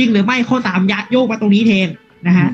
[0.00, 1.88] จริงหรือไม่ข้อสามยัดโยกมาตรงนี้แทน
[2.26, 2.48] นะฮะ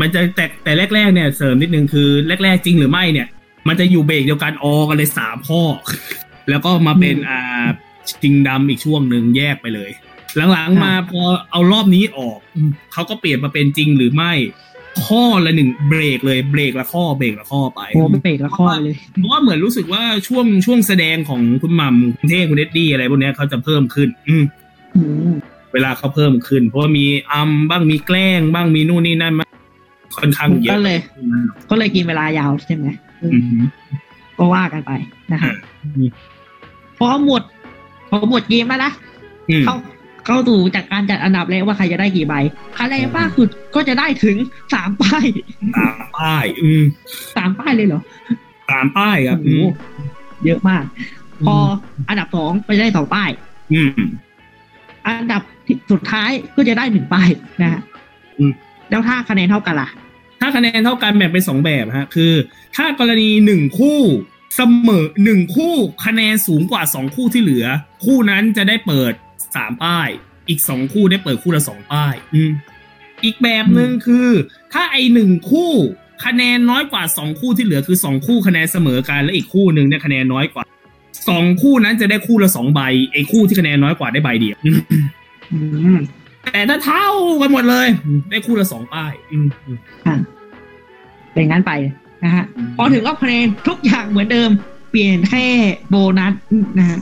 [0.00, 2.08] มันจะแต่แต่แรกๆเนี่ยเสริมนิดนึงคือ
[2.44, 3.28] แรกๆจริงหรือไม่เนี่ย
[3.68, 5.62] มันจะอยู่เบรกเดียวกันออกันเลยสามข้อ
[6.50, 7.66] แล้วก็มาเป็นอืมอ่า
[8.22, 9.90] จิงดำอีกช่วงหนึ่งแยกไปเลย
[10.52, 14.32] หลังๆมาพอเอารอบนี้ออกอืมเขาก็เปลี่ยนมาเป็นจริงหรือไม่
[15.06, 24.44] ข้อละหนึ่งเบรกเลยเบรกละข้อเบรกละข้อไปโอ้เบรกละข้อเลยเพราะว่าเหมือนรู้สึกว่าช่วงช่วงแสดงของคุณหม่ำคุณเท่งคุณเอ็ดดี้อะไรพวกเนี้ยเขาจะเพิ่มขึ้น อืม
[24.96, 25.34] อืม
[25.72, 29.44] เวลาเขาเพิ่มขึ้น เพราะว่ามีอัมบ้างมีแกล้งบ้างมีนู่นนี่นั่นมา
[30.16, 30.98] ค่อนข้างเยก็อะเลย
[31.70, 32.86] ก็เลยกินเวลายาวใช่ไหม
[33.22, 33.60] อืม
[34.38, 34.92] ก็ว่ากันไป
[35.32, 36.08] นะครับอืม
[36.98, 37.42] พอหมด
[38.10, 38.92] พอหมดเกมแล้วนะ
[39.50, 39.74] อืมเข้า
[40.26, 42.34] เข้าสู่จากการจัดอันดับแล้วว่าใครจะได้กี่ใบ
[42.76, 44.36] คะแนนมากสุดก็จะได้ถึง
[44.74, 45.24] สามป้าย
[45.78, 46.82] ตามป้าย อืม
[47.36, 48.02] สามป้ายเลยเหรอ
[48.70, 49.66] ตามป้ายครับโอ้โห
[50.44, 50.84] เยอะมาก
[51.46, 51.56] พอ
[52.08, 53.30] อันดับสองก็จะได้สองป้าย
[53.72, 53.90] อืม
[55.06, 55.42] อันดับ
[55.90, 57.28] สุดท้ายก็จะได้หนึ่งป้าย
[57.62, 57.80] นะฮะ
[58.38, 58.52] อืม
[58.90, 59.88] แล้วถ้าคะแนนเท่ากันล่ะ
[60.40, 62.32] ถ้าคะแนนเท่ากันแบ่งเป็นสองแบบฮะคือ
[62.76, 64.00] ถ้ากรณีหนึ่งคู่
[64.56, 67.66] เสมอหนึ่งคู่คะแนนสูงกว่าสองคู่ที่เหลือ
[68.04, 69.12] คู่นั้นจะได้เปิด
[69.56, 70.08] สามป้าย
[70.48, 72.50] อีกสองคู่ได้เปิดคู่ละสองป้าย อืม
[73.24, 74.28] อีกแบบหนึ่งคือ
[74.72, 75.72] ถ้าไอหนึ่งคู่
[76.24, 80.64] คะแนนน้อยกว่าสองคู่ที่เหลือคือสองคู่คะแนนเสมอกันและอีกคู่หนึ่งเนี่ยคะแนนน้อยกว่า
[81.28, 82.80] สองคู่นั้นจะได้คู่ละสองใบ
[83.12, 84.80] ไอ้คู่ที่คะแนนน้อยกว่าได้ใบเดียวอืม
[86.44, 87.06] แต่ถ้าเท่า
[87.40, 87.86] กันหมดเลย
[88.30, 90.14] ได้คู่ละสองป้ายอืมอืมอะ
[91.32, 91.72] เป็นงั้นไป
[92.24, 92.44] นะฮะ
[92.76, 94.50] พอถึงรอบคะแนนทุกอย่างเหมือนเดิม
[94.90, 95.46] เปลี่ยนแค่
[95.90, 96.32] โบนัส
[96.78, 96.98] นะฮะ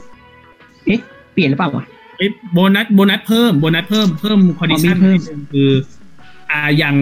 [0.85, 0.99] เอ๊ะ
[1.33, 1.85] เปลี่ยนหรือเปล่าวะ
[2.17, 5.19] เอ้ยโบนัสโบนัสเพิ่มโบนัสเพิ่มเพิ่ม condition อ๋อมีเพิ่ม
[5.53, 5.71] คือ
[6.51, 6.95] อ่าอย่าง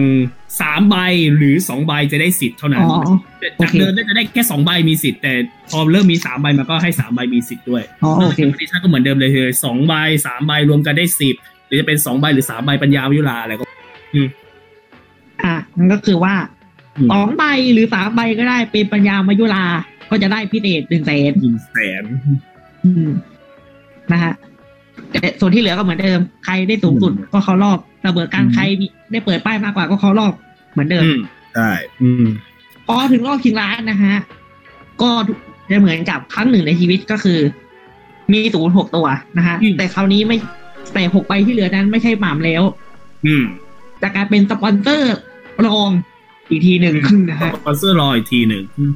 [0.60, 0.96] สามใบ
[1.36, 2.98] หรือสองใบจะได้สิทธิ์เท่านั้น อ๋อ
[3.56, 5.32] โอเค จากเดิมเนี่ยจะได้แค่สองใบมีสิทธิ์แต่
[5.70, 9.94] พอเริ่มมีสามใบมันก็ให้สามใบมีสิทธิ์ด้วยอ๋อโอเค condition ก็เหมือนเดิมเลยคือสองใบ
[10.26, 11.36] สามใบรวมกันได้สิบ
[11.66, 13.64] หรือจะเป็นสองใบหรือสามใบปัญญามยุราอะไรก็
[15.44, 16.34] อะนั่นก็คือว่า
[16.96, 19.64] อืมสองใบหรือสามใบก็ได้เป็นปัญญามยุรา
[20.10, 22.04] ก็จะได้พิเศษหนึ่งแสนหนึ่งแสน
[22.84, 23.08] อืม
[24.12, 24.34] นะฮะ
[25.10, 30.32] แต่ส่วนที่เหลือก็เหมือนเดิม ใครได้สูงสุดก็เข้ารอบ เสมอกันใครมีได้เปิดป้ายมากกว่าก็เข้ารอบ
[30.72, 31.20] เหมือนเดิมอืม
[31.54, 31.70] ใช่
[32.02, 32.26] อืม
[32.86, 34.16] พอถึงรอบชิงล้านนะฮะ
[35.02, 35.10] ก็
[35.70, 37.38] จะเหมือนกับครั้งหนึ่งในชีวิตก็คือ
[38.32, 39.06] มีศูนย์หกตัว
[39.38, 40.36] นะฮะอืมแต่คราวนี้ไม่
[40.94, 42.62] แต่หกใบที่เหลือนั้นไม่ใช่หม่ำแล้ว
[43.26, 43.44] อืม
[44.02, 45.16] จากการเป็นสปอนเซอร์
[45.66, 45.90] รอง
[46.48, 46.94] อีกทีหนึ่ง
[47.30, 48.92] นะฮะสปอนเซอร์รองอีกทีหนึ่งอืม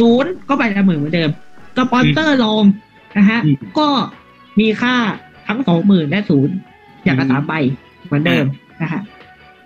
[0.00, 1.30] ศูนย์ก็ไปละหมื่นเหมือนเดิม
[1.76, 2.64] สปอนเซอร์รอง
[3.18, 3.88] นะฮะอืมก็
[4.60, 4.94] มีค่า
[5.48, 6.54] ทั้งสองหมื่นและศูนย์
[7.04, 7.52] อย่างละอืมสามใบ
[8.10, 8.44] เหมือนเดิม
[8.82, 9.02] นะฮะ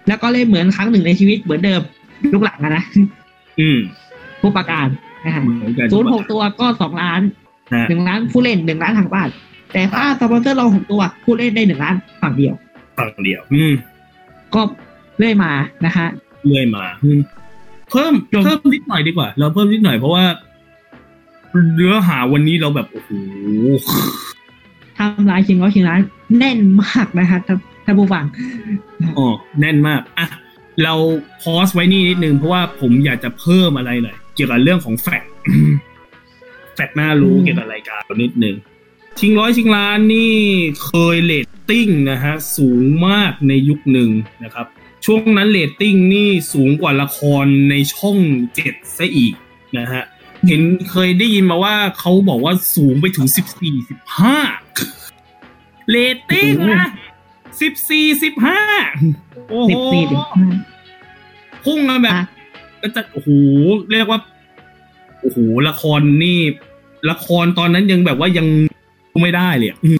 [0.08, 1.80] แล้วก็เล่นเหมือนครั้งหนึ่งในชีวิตเหมือนเดิม
[2.32, 2.84] ลูกหลังอะนะ
[3.60, 3.78] อืม
[4.40, 4.88] ผู้ประกาศ
[5.24, 7.20] นะฮะเหมือนกันศูนย์หกตัวก็สองล้าน
[7.74, 9.28] ฮะหนึ่งล้านผู้เล่นหนึ่งล้านทางบ้าน
[9.72, 12.54] แต่ถ้าสปอนเซอร์รองหกตัวผู้เล่นได้หนึ่งล้านฝั่งเดียว
[12.98, 13.72] ฝั่งเดียว อืม
[14.54, 14.60] ก็
[15.18, 15.50] เรื่อยมา
[15.86, 16.06] นะฮะ
[16.46, 17.20] เรื่อยมาอืม
[17.90, 20.24] เพิ่มจนเพิ่มนิดหน่อยดีกว่า เราเพิ่มนิดหน่อยเพราะว่า
[21.74, 23.10] เนื้อหาวันนี้เราแบบโอ้โห
[24.98, 26.00] ทำลายชิงร้อยชิงล้าน
[26.38, 27.40] แน่นมากนะฮะ
[27.84, 28.24] ท่านท่านผู้ฟัง
[29.18, 29.28] อ๋อ
[29.60, 30.26] แน่นมากอะ
[30.82, 30.94] เรา
[31.42, 38.54] pause ไว้นี่นิดนึงเพราะว่าผมอยากจะเพิ่มอะไรหน่อยเกี่ยวกับเรื่องของ fact fact น่ารู้อืมเกี่ยวกับรายการเรานิดนึง
[39.18, 40.34] ชิงร้อยชิงล้านนี่
[40.84, 44.10] เคยเรตติ้งนะฮะสูงมากในยุคหนึ่ง
[44.44, 44.66] นะครับ
[45.04, 48.18] ช่วงนั้นเรตติ้งนี่สูงกว่าละครในช่อง
[48.54, 49.34] เจ็ดซะอีก
[49.78, 50.04] นะฮะ
[50.48, 54.38] เห็นเคยได้ยินมาว่าเขาบอกว่าสูงไปถึงสิบสี่สิบห้า
[55.90, 56.88] เรตติ้งนะ
[57.60, 58.60] สิบสี่สิบห้า
[59.48, 60.46] โอ้โหสิบสี่สิบห้า
[61.64, 62.26] พุ่งมาแบบอะ
[62.82, 63.30] ก็จะโอ้โห
[63.92, 64.20] เรียกว่า
[65.20, 65.38] โอ้โห
[65.68, 66.38] ละครนี่
[67.10, 68.46] ละครตอนนั้นยังแบบว่ายัง
[69.22, 69.98] ไม่ได้เลยอะอืม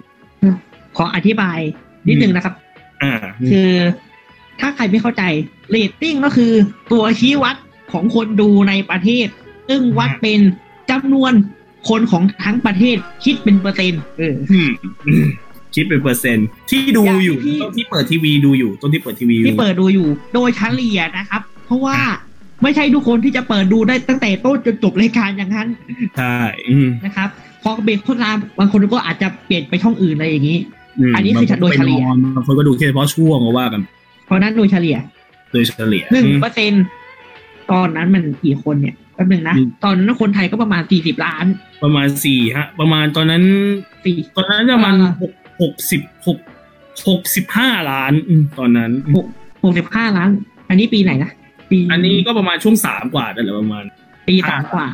[0.97, 1.59] ขออธิบาย
[2.07, 2.53] นิดนึงนะครับ
[3.03, 3.13] อ่า
[3.49, 3.69] คือ
[4.59, 5.23] ถ้าใครไม่เข้าใจ
[5.69, 6.51] เรตติ้งก็คือ
[6.91, 7.55] ตัวชี้วัด
[7.91, 9.27] ของคนดูในประเทศ
[9.69, 10.39] ซึ่งวัดเป็น
[10.91, 11.33] จำนวน
[11.89, 14.69] คนของทั้งประเทศคิดเป็นเปอร์เซ็นต์เอออืม
[15.07, 15.25] อืม
[15.75, 21.97] คิดเป็นเปอร์เซ็นต์ที่ดูอย่างอยู่ที่ต้นที่เปิดทีวีดูอยู่ต้นที่เปิดทีวีอยู่ที่เปิดดูอยู่ โดยเฉลี่ยนะครับ เพราะว่า
[22.63, 25.67] ไม่ใช่ทุกคนที่จะเปิดดูได้ตั้งแต่ต้นจนจบรายการอย่างนั้น
[26.17, 26.37] ใช่
[26.69, 27.29] อืมนะครับ
[27.63, 30.59] พอเบรกโฆษณาบางคนก็อาจจะเปลี่ยนไปช่องอื่นอะไรอย่างนี้
[31.11, 33.81] มอันนี้คือบางโดยเฉลี่ยไปนอนบางคนก็ดูแค่เฉพาะช่วงก็ว่ากัน
[34.25, 34.97] เพราะนั้นโดยเฉลี่ย
[35.51, 36.71] โดยเฉลี่ยหนึ่งอืมเปอร์เซ็น
[37.71, 41.45] ตอนนั้นมันกี่คนเนี่ยแป๊บนึงนะอืมตอนนั้นคนไทยก็ประมาณสี่สิบล้าน
[41.83, 43.43] ประมาณสี่ฮะ ประมาณตอนนั้น
[44.03, 45.31] สี่ตอนนั้นประมาณอ่าหก
[45.61, 46.37] หกสิบหก
[47.07, 49.25] หกสิบห้าล้านอืมตอนนั้นหก
[49.63, 50.29] หกสิบห้าล้าน
[50.69, 51.31] อันนี้ปีไหนนะ
[51.69, 53.83] ปีอันนี้ก็ประมาณช่วงสามกว่านั่นแหละประมาณ
[54.27, 54.87] ปีสามกว่า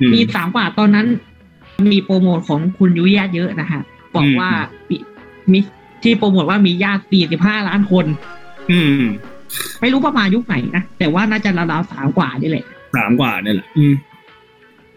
[0.00, 1.06] อืมปีสามกว่าตอนนั้น
[1.92, 3.82] มีโปรโมทของคุณยุ้ยญาติเยอะนะฮะ
[4.14, 4.50] บอกอืมว่า
[4.88, 4.96] ปี
[5.52, 5.58] มี
[6.02, 8.04] ที่โปรโมทว่ามีญาติสี่สิบห้าล้านคน
[8.70, 9.04] อืม
[9.80, 12.64] ไม่รู้ประมาณยุคไหนนะ แต่ว่าน่าจะราวๆสามกว่านี่แหละ
[12.96, 13.94] สามกว่านั่นแหละอืม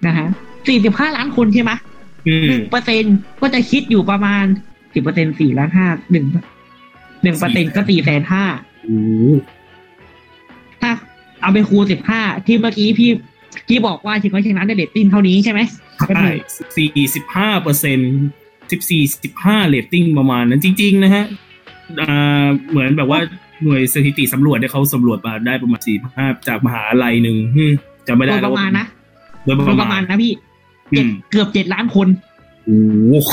[0.06, 0.28] นะฮะ
[0.68, 1.72] สี่สิบห้าล้านคนใช่ไหม
[2.28, 3.04] อืมหนึ่งเปอร์เซ็น
[3.42, 4.46] ก็จะคิดอยู่ประมาณ
[4.94, 6.26] สิบเปอร์เซ็นสี่ล้านห้าหนึ่ง
[7.24, 8.44] หนึ่งเปอร์เซ็นก็สี่แสนห้า
[8.84, 9.26] โอ้โห
[10.82, 10.92] ถ้า
[11.42, 13.12] เอาไปคูณสิบห้าที่เมื่อกี้พี่
[13.68, 15.60] ที่บอกว่าชิงร้อยชิงล้านได้เรตติ้งเท่านี้ใช่ไหม
[16.08, 16.28] ใช่
[16.76, 18.00] สี่สิบห้าเปอร์เซ็น
[18.72, 21.26] สิบสี่สิบห้าเรตติ้งประมาณนั้นจริง ๆ นะฮะ
[22.02, 23.20] อ่าเหมือนแบบว่า
[23.64, 27.74] หน่วยสถิติสำรวจเนี่ยเขาสำรวจมาได้ประมาณสี่ห้าจากมหาลัยหนึ่งอืม
[28.08, 28.86] จำไม่โดได้ยปแล้วระว่มาณนะ
[29.44, 30.34] โดยปโดยประระมามาณณนะพี่
[30.92, 32.08] เจ็ดอืมเกือบเจ็ดล้านคน
[32.66, 33.32] โอ้โห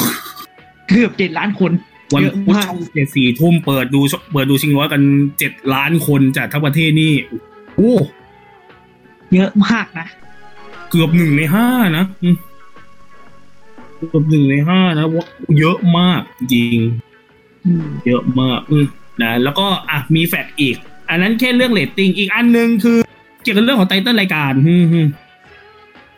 [0.88, 1.72] เกือบเจ็ดล้านคน
[2.12, 4.00] วันเยอะพุธมากช่องเจ็ดสี่ทุ่มเปิดดู
[4.32, 5.02] เปิดดูชิงร้อยกัน
[5.38, 7.12] เจ็ดล้านคนจากทั้งประเทศนี่
[7.76, 7.94] โอ้
[9.34, 10.06] เยอะมากนะ
[10.90, 12.36] เกือบหนึ่งในห้านะอืม
[13.96, 15.24] เกือบหนึ่งในห้านะว่า
[15.58, 16.22] เยอะมาก
[16.52, 16.78] จริง
[17.64, 18.86] อืมเยอะมากอืม
[19.22, 20.76] นะแล้วก็อะมี fact อีก
[21.10, 22.98] อันนั้นแค่เรื่องเรตติ้งอีกอันหนึ่งคือ
[23.42, 25.00] เกี่ยวกับเรื่องของ title รายการอืมฮึ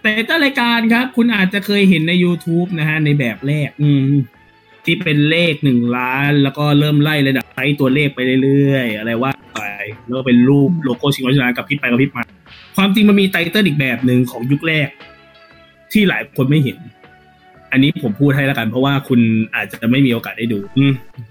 [0.02, 4.02] title รายการครับ คุณอาจจะเคยเห็นใน YouTube นะฮะในแบบแรก อืม
[4.90, 9.60] ที่เป็นเลขหนึ่งล้าน แล้วก็เริ่มไล่ระดับไซส์ตัวเลขไปเรื่อยๆ อะไรว่าไป
[10.04, 12.24] แล้วเป็นรูปโลโก้ชิงร้อยชนะกับพริบไปกับพริบมา
[12.76, 14.88] ความจริงมันมีไตเติ้ลอีกแบบหนึ่งของยุคแรก
[15.92, 16.78] ที่หลายคนไม่เห็น
[17.72, 19.20] อันนี้ผมพูดให้แล้วกัน เพราะว่าคุณ
[19.54, 20.58] อาจจะไม่มีโอกาสได้ดู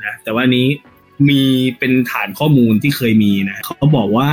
[0.06, 0.68] นะแต่ว่านี้
[1.30, 1.42] มี
[1.80, 4.32] เป็นฐานข้อมูลที่เคยมีนะเขาบอกว่า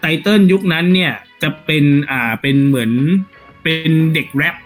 [0.00, 2.90] ไตเติ้ลยุคนั้นเนี่ยจะเป็นอ่าเป็นเหมือน
[3.62, 4.56] เป็นเด็กแรป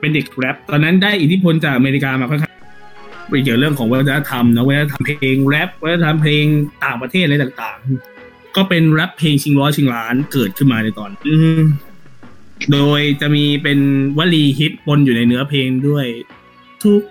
[0.00, 2.54] เป็นเด็กแรปตอนนั้นได้อิทธิพลจากอเมริกามาค่อนข้าง
[3.44, 6.44] เกี่ยวเรื่องของวัฒนธรรมนะวัฒนธรรมเพลงแรปวัฒนธรรมเพลง
[6.84, 11.34] ต่างประเทศอะไรต่างๆ ก็เป็นแรปเพลงชิงร้อยชิงล้านเกิดขึ้นมาในตอนอื
[12.72, 13.78] โดยจะมีเป็น
[14.18, 16.06] วลีฮิตปนอยู่ในเนื้อเพลงด้วย
[16.82, 17.02] ถูก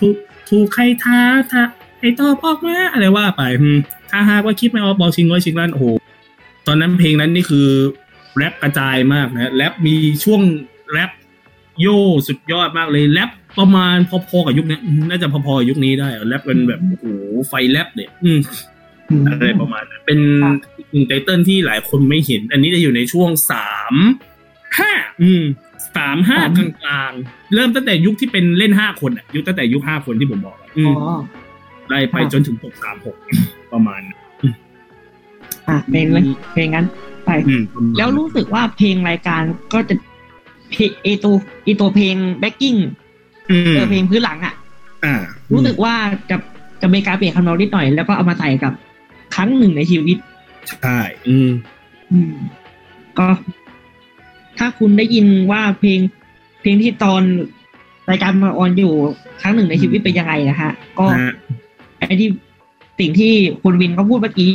[0.00, 0.16] ถูก
[0.48, 1.20] ถูกใครท้า
[1.50, 1.62] ท้า
[2.00, 3.42] ไอ้ตอบออกมาอะไรว่าไป
[4.10, 5.86] ถ้าหากว่าคิดไม่ออกบอกชิงร้อยชิงล้านโอ้โห
[6.66, 7.66] ตอนนั้นเพลงนั้นนี่คือ
[8.36, 10.40] แรปกระจายมากนะแรปมีช่วง
[10.90, 11.10] แรป
[11.80, 17.06] โย่สุดยอดมากเลยแรปประมาณพอๆกับยุคนี้อืมน่าจะพอๆกับยุคนี้ได้อะแรปเป็นแบบโอ้โห
[17.48, 18.40] ไฟแรปเนี่ยอืม
[19.28, 20.54] อะไรประมาณนั้นเป็นครับ
[20.92, 23.94] หนึ่งไตเติ้ลที่หลายคนไม่เห็น อันนี้จะอยู่ในช่วงสาม
[24.78, 25.42] ห้าอืม
[25.96, 30.96] สามห้ากลางๆ เริ่มตั้งแต่ยุคที่เป็นเล่นห้าคนอะยุคตั้งแต่ยุคห้าคนที่ผมบอกอะอือ๋มอ
[31.88, 33.16] ไล่ไปครับจนถึงตกสามหก
[33.72, 34.18] ประมาณนั้น
[35.68, 36.86] อะเพลงเลยเพลงนั้น
[37.24, 39.94] ไปอืมประมาณนั้นแล้วรู้สึกว่าเพลงรายการก็จะ
[40.74, 42.74] เพลงไอตัวไอตัวเพลง backing
[43.50, 44.54] อืมเออเพลงพื้นหลังอะ
[45.04, 45.14] อ่า
[45.52, 45.94] รู้สึกว่า
[46.30, 46.36] จะ
[46.82, 48.72] จะมีการเปลี่ยนทำนองนิดหน่อยแล้วก็เอามาใส่กับ
[49.34, 50.16] ครั้งหนึ่งในชีวิต
[50.82, 50.98] ใช่
[51.28, 51.50] อืม
[52.12, 52.32] อืม
[53.18, 53.26] ก็
[54.58, 56.00] ถ้าคุณได้ยินว่าเพลง
[56.60, 57.22] เพลงที่ตอน
[58.10, 58.94] รายการมาออนอยู่
[59.40, 61.32] ครั้งหนึ่งในชีวิตเป็นยังไงนะฮะ ก็นะฮะ
[61.98, 62.30] ไอ้ที่
[63.00, 64.50] สิ่งที่คุณวินเขาพูดเมื่อกี้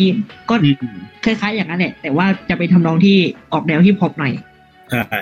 [0.50, 3.18] ก็อืมคล้ายๆอย่างนั้นแหละแต่ว่าจะเป็นทำนองที่
[3.54, 4.34] ออกแนวฮิปฮอปหน่อย
[4.92, 5.22] ใช่